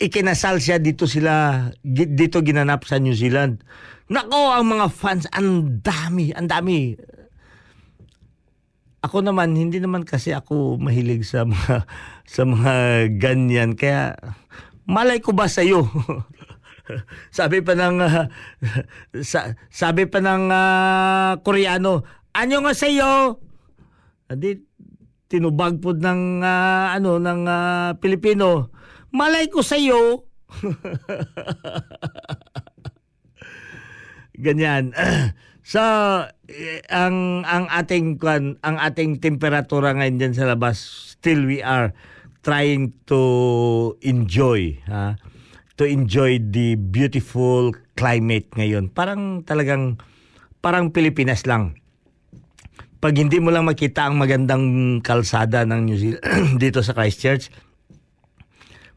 [0.02, 3.62] ikinasal siya dito sila dito ginanap sa New Zealand.
[4.10, 6.98] Nako, ang mga fans ang dami, ang dami.
[9.02, 11.86] Ako naman hindi naman kasi ako mahilig sa mga
[12.34, 12.74] sa mga
[13.22, 14.18] ganyan kaya
[14.90, 15.86] malay ko ba sa iyo?
[17.38, 18.26] sabi pa ng ah,
[19.32, 22.04] sa, sabi pa ng ah, Koreano,
[22.34, 23.38] "Anyo nga sa iyo?"
[24.28, 24.60] Adi
[25.32, 28.81] tinubag po ng ah, ano ng ah, Pilipino.
[29.12, 30.28] Malay ko sa iyo.
[34.46, 34.96] Ganyan.
[35.72, 35.80] so
[36.50, 38.18] eh, ang ang ating
[38.66, 40.82] ang ating temperatura ngayon dyan sa labas
[41.16, 41.94] still we are
[42.42, 43.22] trying to
[44.02, 45.14] enjoy ha
[45.78, 48.90] to enjoy the beautiful climate ngayon.
[48.90, 50.02] Parang talagang
[50.60, 51.82] parang Pilipinas lang
[53.02, 56.22] pag hindi mo lang makita ang magandang kalsada ng New Zealand
[56.62, 57.50] dito sa Christchurch,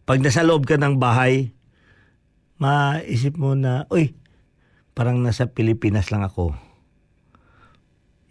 [0.05, 1.57] pag nasa loob ka ng bahay,
[2.61, 4.13] maisip mo na, uy,
[4.93, 6.53] parang nasa Pilipinas lang ako.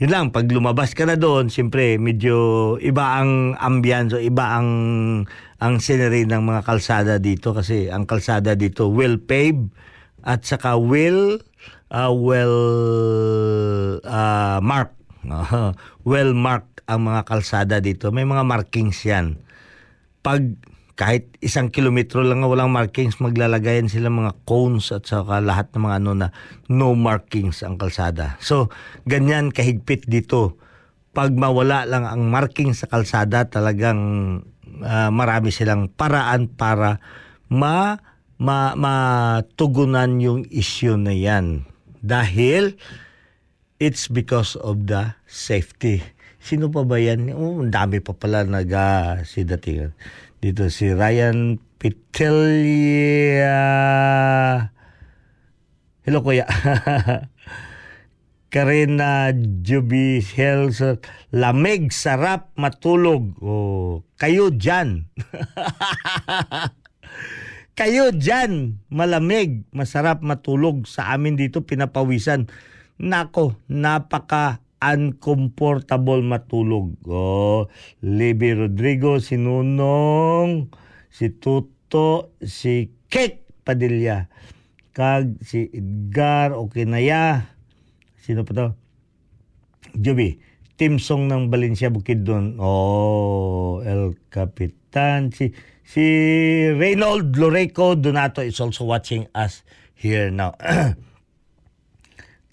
[0.01, 4.69] Yun lang, pag lumabas ka na doon, siyempre, medyo iba ang ambience, o iba ang,
[5.57, 9.73] ang scenery ng mga kalsada dito kasi ang kalsada dito well paved
[10.25, 11.41] at saka well,
[11.89, 12.57] uh, well
[14.05, 14.97] uh, marked.
[15.23, 15.73] Aha.
[16.09, 18.11] well marked ang mga kalsada dito.
[18.11, 19.39] May mga markings yan.
[20.19, 25.73] Pag kahit isang kilometro lang na walang markings, maglalagayan sila mga cones at saka lahat
[25.73, 26.27] ng mga ano na
[26.69, 28.37] no markings ang kalsada.
[28.37, 28.69] So,
[29.09, 30.61] ganyan kahigpit dito.
[31.13, 34.01] Pag mawala lang ang marking sa kalsada, talagang
[34.85, 37.01] ah, marami silang paraan para
[37.49, 37.97] ma,
[38.37, 41.65] ma matugunan yung issue na yan.
[42.05, 42.77] Dahil
[43.81, 46.05] it's because of the safety.
[46.43, 47.33] Sino pa ba yan?
[47.33, 49.23] Oh, dami pa pala nag uh,
[50.43, 53.55] dito si Ryan Pitelia.
[56.03, 56.43] Hello kuya.
[58.51, 59.31] Karina
[59.63, 60.83] Juby Hells
[61.31, 63.39] Lamig, sarap, matulog.
[63.39, 65.07] Oh, kayo dyan.
[67.79, 70.83] kayo dyan, malamig, masarap matulog.
[70.91, 72.51] Sa amin dito, pinapawisan.
[72.99, 74.59] Nako, napaka
[74.91, 76.99] uncomfortable matulog.
[77.07, 77.71] Oh,
[78.03, 80.67] Libby Rodrigo, si Nunong,
[81.07, 84.27] si Tuto, si Kek Padilla,
[84.91, 87.55] kag si Edgar Okinaya,
[88.19, 88.67] sino pa to?
[89.95, 90.41] Juby,
[90.75, 92.57] team song ng Valencia Bukidnon.
[92.59, 95.53] Oh, El Capitan, si
[95.85, 96.03] si
[96.73, 99.63] Reynold Loreco Donato is also watching us
[99.93, 100.57] here now.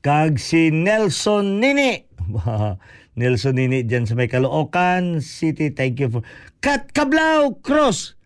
[0.01, 2.09] Kag si Nelson Nini.
[3.21, 5.73] Nelson Nini dyan sa may Caloocan City.
[5.77, 6.23] Thank you for...
[6.65, 8.17] Kat Kablaw Cross.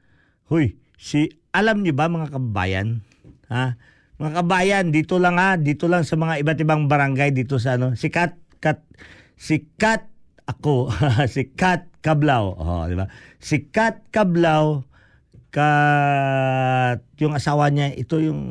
[0.46, 1.34] Huy, si...
[1.54, 3.02] Alam niyo ba mga kabayan?
[3.50, 3.78] Ha?
[4.18, 5.58] Mga kabayan, dito lang ha.
[5.58, 7.98] Dito lang sa mga iba't ibang barangay dito sa ano.
[7.98, 8.38] Si Kat...
[8.62, 8.82] Kat
[9.34, 10.06] si Kat
[10.46, 10.94] ako.
[11.34, 12.44] si Kat Kablaw.
[12.54, 13.10] Oh, di ba?
[13.42, 14.94] Si Kat Kablaw
[15.54, 18.42] kat yung asawa niya ito yung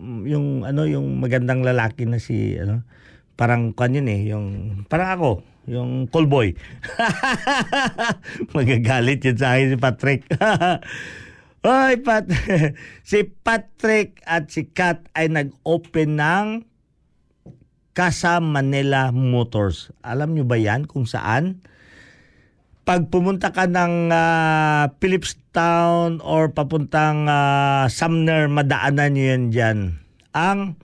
[0.00, 2.84] yung ano yung magandang lalaki na si ano
[3.36, 4.46] parang kan yun eh yung
[4.88, 5.30] parang ako
[5.66, 6.54] yung call boy.
[8.54, 10.22] Magagalit yun sa akin si Patrick.
[11.66, 12.30] Hoy Pat
[13.10, 16.46] si Patrick at si Kat ay nag-open ng
[17.90, 19.90] Casa Manila Motors.
[20.06, 21.66] Alam nyo ba yan kung saan
[22.86, 29.78] pag pumunta ka ng ah, Phillipstown or papuntang ah, Sumner, madaanan nyo yan dyan.
[30.30, 30.78] Ang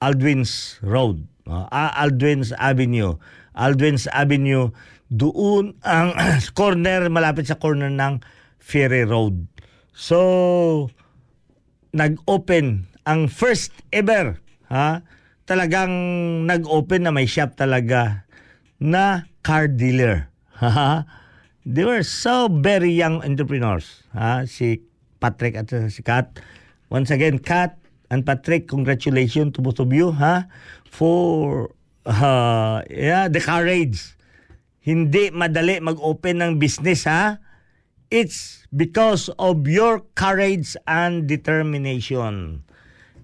[0.00, 1.28] Aldwins Road.
[1.44, 3.20] Ah, Aldwins Avenue.
[3.52, 4.72] Aldwins Avenue,
[5.12, 6.16] doon ang
[6.58, 8.24] corner, malapit sa corner ng
[8.56, 9.44] Ferry Road.
[9.92, 10.88] So,
[11.92, 14.40] nag-open ang first ever,
[14.72, 15.04] ha?
[15.44, 15.92] Talagang
[16.48, 18.24] nag-open na may shop talaga
[18.80, 20.32] na car dealer.
[20.56, 21.04] Ha?
[21.62, 24.02] They were so very young entrepreneurs.
[24.14, 24.44] Ha?
[24.50, 24.82] Si
[25.22, 26.42] Patrick at si Kat.
[26.90, 27.78] Once again, Kat
[28.10, 30.44] and Patrick, congratulations to both of you, ha?
[30.90, 31.70] For
[32.04, 34.18] uh, yeah, the courage.
[34.82, 37.38] Hindi madali mag-open ng business, ha?
[38.12, 42.66] It's because of your courage and determination.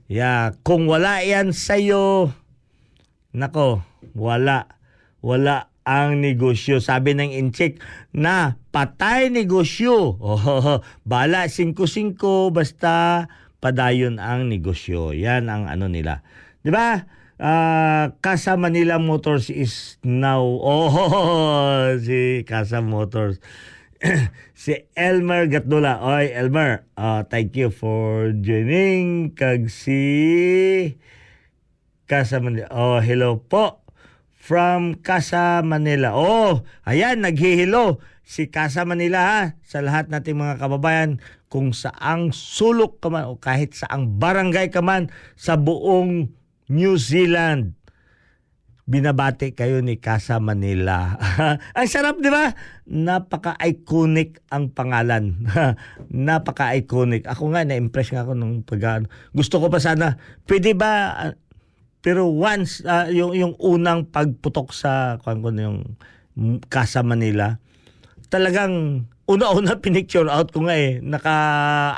[0.09, 2.33] Yeah, kung wala yan sa'yo,
[3.37, 3.85] nako,
[4.17, 4.65] wala.
[5.21, 6.85] Wala ang negosyo.
[6.85, 7.81] Sabi ng incheck
[8.13, 9.97] na patay negosyo.
[10.21, 13.25] Oh, bala 5-5 basta
[13.65, 15.17] padayon ang negosyo.
[15.17, 16.21] Yan ang ano nila.
[16.61, 17.09] 'Di ba?
[17.39, 23.39] Ah, Casa Manila Motors is now oh si Casa Motors
[24.55, 26.03] si Elmer Gatdula.
[26.03, 29.35] Oy, Elmer, uh, thank you for joining.
[29.35, 29.99] Kag si
[32.07, 32.71] Casa Manila.
[32.71, 33.88] Oh, hello po.
[34.49, 36.17] From Casa Manila.
[36.17, 38.01] Oh, ayan, naghihilo.
[38.25, 41.21] Si Casa Manila ha, sa lahat nating mga kababayan,
[41.53, 46.33] kung saang sulok ka man o kahit saang barangay ka man sa buong
[46.73, 47.77] New Zealand
[48.89, 51.13] binabati kayo ni Casa Manila.
[51.77, 52.57] ang sarap, di ba?
[52.89, 55.45] Napaka-iconic ang pangalan.
[56.09, 57.29] Napaka-iconic.
[57.29, 59.05] Ako nga, na-impress nga ako nung pag
[59.37, 60.17] Gusto ko pa sana,
[60.49, 61.21] pwede ba,
[62.01, 65.79] pero once, ah, yung, yung unang pagputok sa, kung ko na yung
[66.71, 67.59] Casa Manila,
[68.31, 71.03] talagang una-una pinicture out ko nga eh.
[71.03, 71.35] Naka,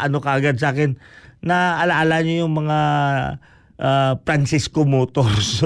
[0.00, 0.96] ano kaagad sa akin,
[1.40, 2.78] na alaala niyo yung mga
[3.80, 5.64] uh, Francisco Motors.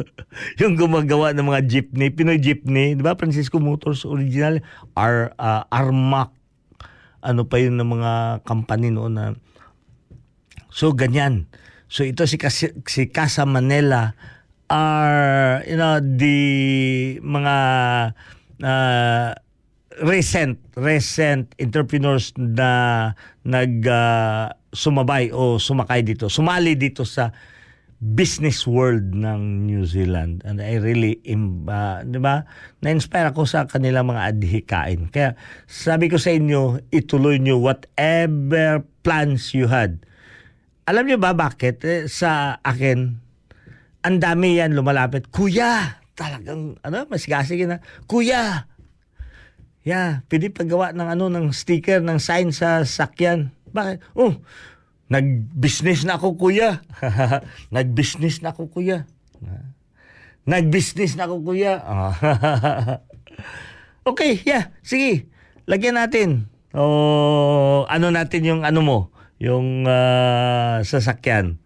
[0.62, 3.18] yung gumagawa ng mga jeepney, Pinoy jeepney, 'di ba?
[3.18, 4.62] Francisco Motors original
[4.94, 6.30] R uh, Armac
[7.26, 8.12] ano pa yun ng mga
[8.46, 9.34] company noon na
[10.70, 11.50] So ganyan.
[11.86, 14.14] So ito si Kas- si Casa Manila
[14.66, 16.38] are you know the
[17.22, 17.56] mga
[18.66, 19.30] uh,
[20.02, 23.14] recent recent entrepreneurs na
[23.46, 27.32] nag uh, sumabay o sumakay dito, sumali dito sa
[27.96, 30.44] business world ng New Zealand.
[30.44, 32.44] And I really, uh, di ba,
[32.84, 35.08] na-inspire ako sa kanilang mga adhikain.
[35.08, 35.32] Kaya
[35.64, 40.04] sabi ko sa inyo, ituloy nyo whatever plans you had.
[40.86, 41.82] Alam niyo ba bakit?
[41.82, 42.98] Eh, sa akin,
[44.06, 45.28] ang dami yan lumalapit.
[45.34, 45.98] Kuya!
[46.16, 47.82] Talagang, ano, masigasig na.
[48.06, 48.70] Kuya!
[49.86, 53.54] Yeah, pwede paggawa ng ano ng sticker ng sign sa sakyan.
[53.70, 54.02] Bakit?
[54.18, 54.34] Oh,
[55.06, 56.82] Nag-business na ako, kuya.
[57.74, 59.06] Nag-business na ako, kuya.
[60.50, 61.78] Nag-business na ako, kuya.
[64.10, 64.74] okay, yeah.
[64.82, 65.30] Sige.
[65.70, 66.50] Lagyan natin.
[66.74, 68.98] O, ano natin yung ano mo?
[69.36, 71.60] Yung uh, sasakyan.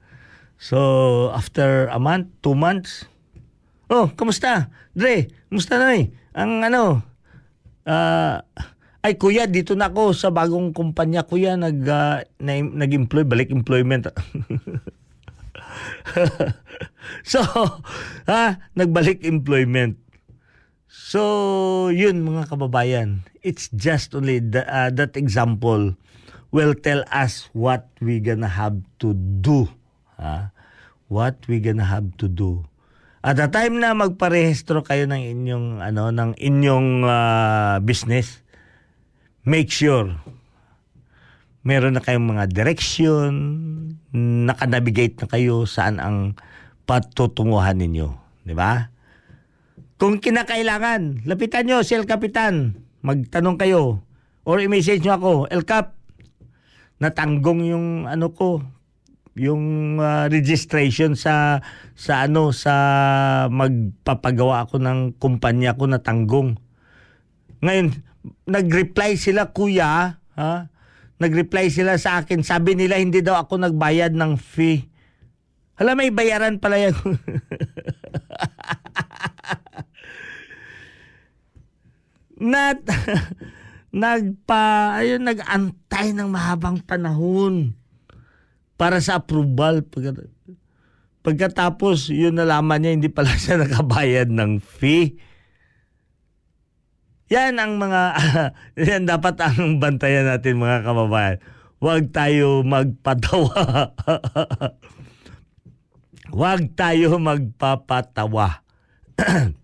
[0.60, 3.06] So, after a month, two months.
[3.88, 4.68] Oh, kamusta?
[4.92, 6.12] Dre, kamusta na eh?
[6.36, 7.02] Ang ano,
[7.88, 13.24] ah, uh, ay kuya, dito na ako sa bagong kumpanya kuya nag uh, na, nag-employ
[13.24, 14.12] balik employment.
[17.32, 17.40] so,
[18.28, 19.96] ha, nagbalik employment.
[20.90, 25.96] So, yun mga kababayan, it's just only the, uh, that example
[26.50, 29.70] will tell us what we gonna have to do.
[30.18, 30.50] Ha?
[31.10, 32.66] What we gonna have to do.
[33.20, 38.40] At the time na magparehistro kayo ng inyong ano ng inyong uh, business,
[39.44, 40.16] make sure
[41.60, 43.32] meron na kayong mga direction,
[44.16, 46.32] nakanavigate na kayo saan ang
[46.88, 48.08] patutunguhan ninyo.
[48.48, 48.88] Di ba?
[50.00, 52.80] Kung kinakailangan, lapitan nyo si El Capitan.
[53.04, 54.00] Magtanong kayo.
[54.48, 55.99] Or i-message nyo ako, El Cap,
[57.00, 58.60] natanggong yung ano ko,
[59.34, 61.64] yung uh, registration sa
[61.96, 62.74] sa ano sa
[63.48, 66.60] magpapagawa ako ng kumpanya ko na tanggong.
[67.64, 67.92] Ngayon,
[68.44, 70.68] nag-reply sila, kuya, ha?
[71.20, 74.88] Nag-reply sila sa akin, sabi nila hindi daw ako nagbayad ng fee.
[75.76, 76.96] Hala, may bayaran pala yan.
[82.40, 82.80] Nat,
[83.90, 87.74] nagpa, ayun, nag-antay ng mahabang panahon
[88.78, 89.82] para sa approval.
[89.84, 90.30] Pag,
[91.26, 95.18] pagkatapos, yun nalaman niya, hindi pala siya nakabayad ng fee.
[97.30, 98.02] Yan ang mga,
[98.90, 101.38] yan dapat ang bantayan natin mga kababayan.
[101.80, 103.94] Huwag tayo magpatawa.
[106.34, 108.62] Huwag tayo magpapatawa.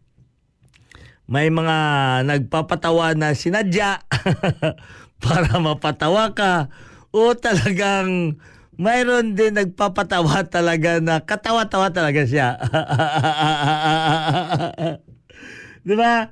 [1.27, 1.77] May mga
[2.22, 3.99] nagpapatawa na sinadya
[5.22, 6.70] para mapatawa ka
[7.11, 8.39] o talagang
[8.79, 12.55] mayroon din nagpapatawa talaga na katawa-tawa talaga siya.
[15.87, 16.31] Di ba?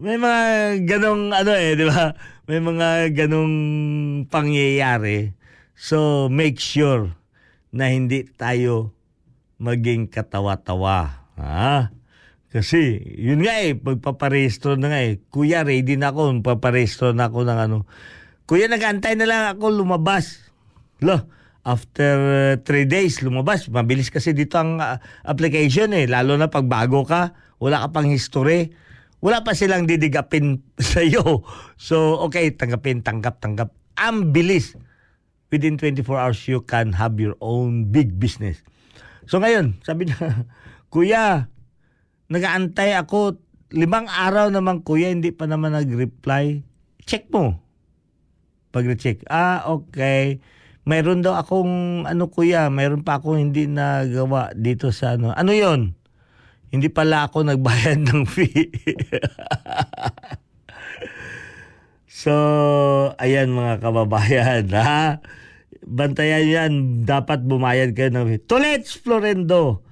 [0.00, 0.40] May mga
[0.88, 2.16] ganong ano eh, di ba?
[2.50, 3.56] may mga ganong
[4.26, 5.38] pangyayari.
[5.78, 7.14] So, make sure
[7.70, 8.90] na hindi tayo
[9.62, 11.30] maging katawa-tawa.
[11.38, 11.94] Ha?
[12.50, 15.22] Kasi, yun nga eh, pagpaparehistro na nga eh.
[15.30, 17.86] Kuya, ready na ako, paparehistro na ako ng ano.
[18.50, 20.50] Kuya, nag-antay na lang ako lumabas.
[20.98, 21.30] Lo,
[21.62, 23.70] after uh, three days, lumabas.
[23.70, 26.10] Mabilis kasi dito ang uh, application eh.
[26.10, 28.74] Lalo na pag bago ka, wala ka pang history.
[29.22, 30.58] Wala pa silang didigapin
[30.90, 31.46] sa iyo.
[31.78, 33.70] So, okay, tanggapin, tanggap, tanggap.
[33.94, 34.74] Ang bilis.
[35.54, 38.62] Within 24 hours, you can have your own big business.
[39.30, 40.46] So ngayon, sabi niya,
[40.94, 41.46] Kuya,
[42.30, 43.42] nagaantay ako
[43.74, 46.62] limang araw naman kuya, hindi pa naman nag-reply.
[47.06, 47.58] Check mo.
[48.70, 49.26] Pag-check.
[49.26, 50.38] Ah, okay.
[50.86, 55.34] Mayroon daw akong, ano kuya, mayroon pa akong hindi nagawa dito sa ano.
[55.34, 55.94] Ano yon?
[56.70, 58.70] Hindi pala ako nagbayad ng fee.
[62.22, 62.34] so,
[63.18, 65.18] ayan mga kababayan, ha?
[65.82, 66.72] Bantayan yan,
[67.06, 68.42] dapat bumayad kayo ng fee.
[68.46, 69.82] Tulets Florendo!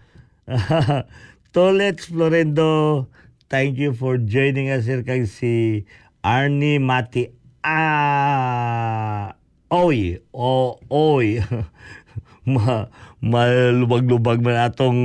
[1.59, 3.11] Tolets Florendo,
[3.51, 5.83] thank you for joining us here kay si
[6.23, 7.35] Arnie Mati.
[7.67, 9.35] Ah,
[9.67, 11.43] oy, o oy.
[12.55, 12.87] ma
[13.19, 15.03] malubag-lubag man atong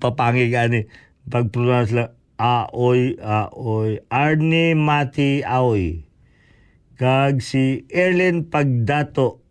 [0.00, 0.88] papangig ani.
[1.28, 4.00] Pag pronounce lang aoy aoy.
[4.08, 6.08] Arnie Mati aoy.
[6.96, 9.44] Kag si Erlen Pagdato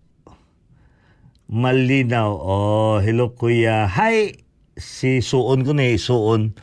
[1.53, 2.33] Malinaw.
[2.33, 3.85] Oh hello kuya.
[3.85, 4.41] Hi
[4.77, 6.55] si Suon ko ni Suon.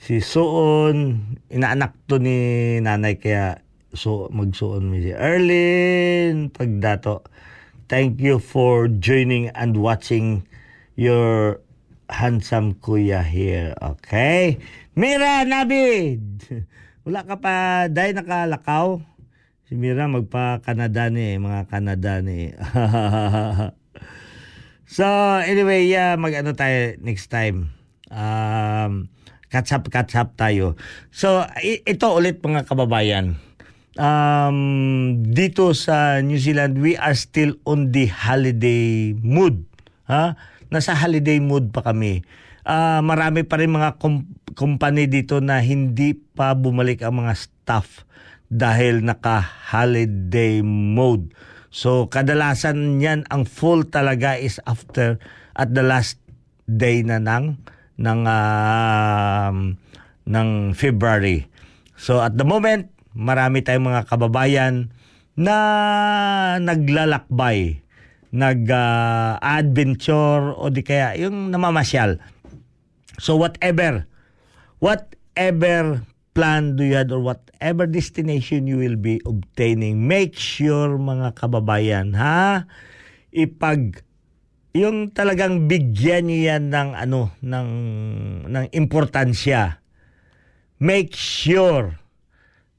[0.00, 3.64] Si Suon, inaanak to ni nanay kaya
[3.94, 7.24] so magsuon mi si Erlin Pagdato.
[7.88, 10.48] Thank you for joining and watching
[10.96, 11.60] your
[12.08, 13.76] handsome kuya here.
[13.80, 14.60] Okay?
[14.96, 16.64] Mira Nabid!
[17.04, 19.04] Wala ka pa, dahil nakalakaw.
[19.68, 22.48] Si Mira magpa-Canada ni, mga Canada ni.
[24.94, 25.02] So,
[25.42, 27.74] anyway, yeah, mag-ano tayo next time.
[28.14, 29.10] Um,
[29.50, 30.78] catch up, catch up tayo.
[31.10, 33.34] So, ito ulit mga kababayan.
[33.98, 39.66] Um, dito sa New Zealand, we are still on the holiday mood.
[40.06, 40.38] Ha?
[40.70, 42.22] Nasa holiday mood pa kami.
[42.62, 48.06] Ah, marami pa rin mga kom- company dito na hindi pa bumalik ang mga staff
[48.46, 51.34] dahil naka-holiday mode.
[51.74, 55.18] So kadalasan yan ang full talaga is after
[55.58, 56.22] at the last
[56.70, 57.58] day na ng
[57.98, 59.74] ng um,
[60.22, 61.50] ng February.
[61.98, 64.94] So at the moment, marami tayong mga kababayan
[65.34, 67.82] na naglalakbay,
[68.30, 72.22] nag-adventure o di kaya yung namamasyal.
[73.18, 74.06] So whatever,
[74.78, 81.38] whatever plan do you have or whatever destination you will be obtaining, make sure mga
[81.38, 82.66] kababayan ha,
[83.30, 84.02] ipag
[84.74, 87.70] yung talagang bigyan niyo yan ng ano ng
[88.50, 89.78] ng importansya.
[90.82, 92.02] Make sure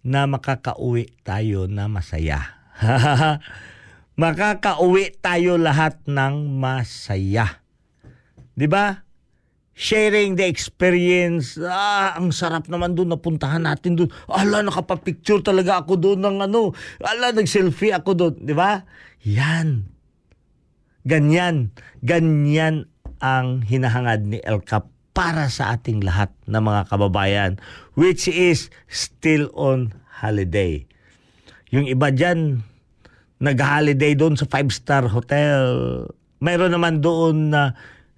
[0.04, 2.60] na makakauwi tayo na masaya.
[4.22, 7.64] makakauwi tayo lahat ng masaya.
[8.60, 9.05] 'Di ba?
[9.76, 11.60] Sharing the experience.
[11.60, 14.10] Ah, ang sarap naman doon napuntahan natin doon.
[14.32, 16.72] Ala, nakapapicture talaga ako doon ng ano.
[17.04, 18.34] Ala, nag-selfie ako doon.
[18.40, 18.88] Di ba?
[19.28, 19.84] Yan.
[21.04, 21.76] Ganyan.
[22.00, 22.88] Ganyan
[23.20, 27.56] ang hinahangad ni El Cap para sa ating lahat na mga kababayan
[27.96, 30.84] which is still on holiday.
[31.72, 32.64] Yung iba dyan,
[33.40, 35.64] nag-holiday doon sa five-star hotel.
[36.40, 37.76] Mayroon naman doon na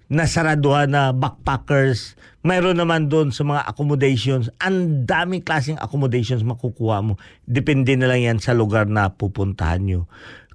[0.08, 2.16] nasaraduhan na backpackers.
[2.40, 4.48] Mayroon naman doon sa mga accommodations.
[4.60, 7.20] Ang daming klaseng accommodations makukuha mo.
[7.44, 10.00] Depende na lang yan sa lugar na pupuntahan nyo.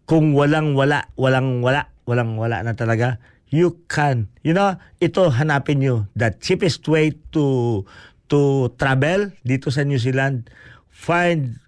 [0.10, 3.22] Kung walang wala, walang wala, walang wala na talaga,
[3.54, 4.28] you can.
[4.42, 6.10] You know, ito hanapin nyo.
[6.18, 7.86] The cheapest way to
[8.34, 10.50] to travel dito sa New Zealand,
[10.90, 11.62] find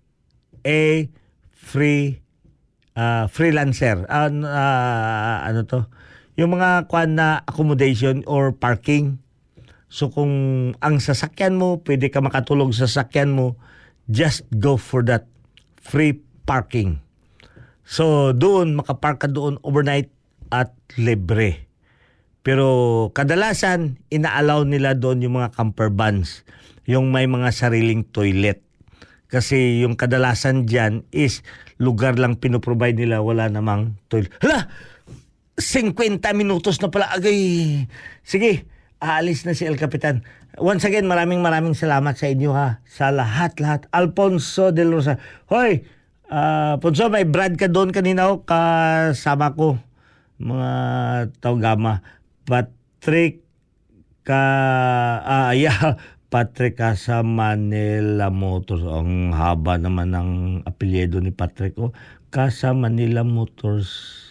[0.65, 1.05] a
[1.53, 2.25] free
[2.97, 4.09] uh, freelancer.
[4.09, 5.85] Uh, uh, ano to?
[6.35, 9.19] Yung mga kwan na accommodation or parking.
[9.87, 10.31] So kung
[10.83, 13.55] ang sasakyan mo, pwede ka makatulog sa sasakyan mo,
[14.11, 15.27] just go for that
[15.79, 16.99] free parking.
[17.87, 20.11] So doon, makapark ka doon overnight
[20.51, 21.65] at libre.
[22.45, 26.45] Pero kadalasan, ina-allow nila doon yung mga camper vans,
[26.85, 28.61] yung may mga sariling toilet.
[29.25, 31.41] Kasi yung kadalasan dyan is
[31.81, 34.29] lugar lang pinoprovide nila, wala namang toilet.
[34.43, 34.69] Hala!
[35.57, 37.85] 50 minutos na pala agay.
[38.21, 38.67] Sige,
[38.99, 40.27] aalis na si El Capitan.
[40.55, 42.79] Once again, maraming maraming salamat sa inyo ha.
[42.87, 43.87] Sa lahat-lahat.
[43.91, 45.19] Alfonso de Rosa.
[45.51, 45.83] Hoy,
[46.25, 49.77] Ah, Ponso, may Brad ka doon kanina o kasama ko.
[50.41, 50.71] Mga
[51.37, 52.01] Taugama.
[52.49, 53.45] Patrick
[54.25, 54.41] ka
[55.21, 56.01] ah yeah,
[56.33, 58.81] Patrick sa Manila Motors.
[58.81, 60.31] Ang haba naman ng
[60.65, 61.93] apelyido ni Patrick ko.
[62.33, 64.24] Casa Manila Motors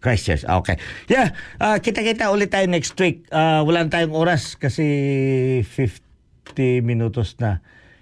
[0.00, 0.48] Christchurch.
[0.48, 0.80] Ah, Okay.
[1.06, 3.28] Yeah, ah, kita-kita ulit tayo next week.
[3.30, 4.84] Ah, wala na tayong oras kasi
[5.62, 7.60] 50 minutos na.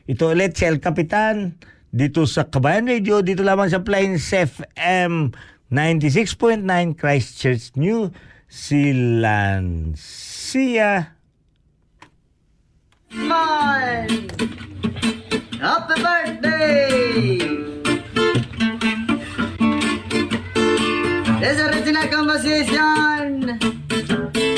[0.08, 1.58] Ito ulit si El Capitan
[1.92, 5.34] dito sa Kabayan Radio, dito lamang sa Plains FM
[5.68, 6.64] 96.9
[6.96, 8.08] Christchurch, New
[8.48, 10.00] Zealand.
[10.00, 11.12] See ya!
[13.12, 14.28] Mine!
[15.60, 17.47] Happy birthday!
[21.38, 23.54] This original composition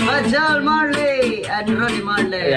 [0.00, 2.56] by Joel Marley and Ronnie Marley.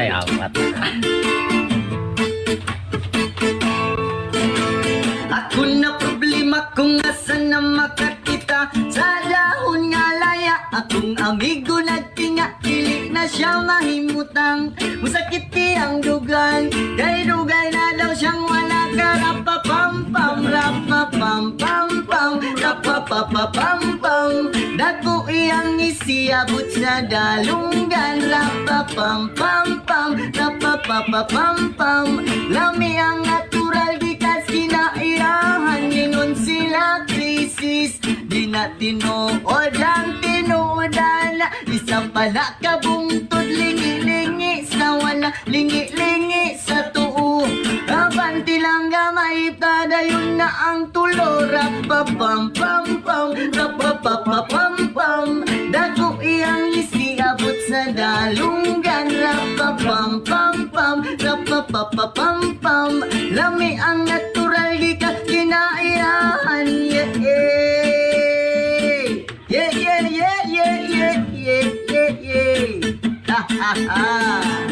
[5.27, 8.71] Ako na problema kung asan na makakita.
[8.87, 14.71] Sa dahon nga laya Akong amigo nagtinga Dili na siya mahimutang.
[15.03, 22.31] Musakit ang dugan Kay dugay na daw siyang wala ka Rapapam pam Rapapam pam pam
[22.61, 24.31] Rapapapapam pam
[24.77, 28.25] Dako iyang isiabot sa dalunggan.
[28.29, 32.07] Rapapam pam pam Rapapapapam pam
[32.49, 42.05] Lami ang natural di kas kinaiyahan Ningon sila krisis Di na tinuod ang tinuodan Isa
[42.13, 46.12] pala kabungtod Lingi-lingi sa wala Lingi-lingi
[50.43, 51.47] na ang tulo.
[51.47, 59.07] Rapapam pam pam Rapapapapam pam Dako iyang isiabot sa dalunggan.
[59.07, 66.67] Rapapam pam pam Rapapapapam pam Lami ang natural di ka kinaiyahan.
[66.91, 67.11] Yeah.
[69.53, 72.99] Yeah yeah yeah yeah yeah yeah yeah yeah.
[73.29, 74.62] Ha ha ha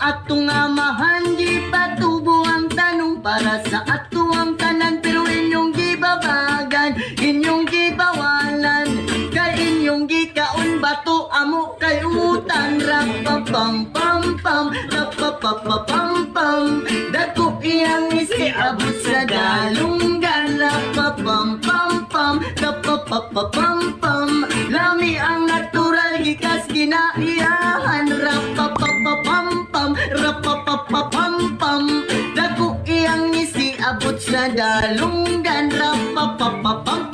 [0.00, 3.20] man sa atong amahan Di patubo ang tanong.
[3.20, 8.88] Para sa ato ang tanan Pero inyong gibabagan, inyong gibawalan.
[9.28, 16.88] Kay inyong gikaon bato amo kay utan Rapapam pam pam, rapapapapam pam.
[17.12, 24.48] Dako iyang isiabot sa dalunggan Rapapam pam pam, rapapapapam pam.
[24.72, 28.59] Lami ang natural gikas kinaiyahan Rapapapapam
[29.90, 31.84] pam, rapapapapam pam
[32.34, 37.09] Dako iyang isiabot sa dalunggan Rapapapapam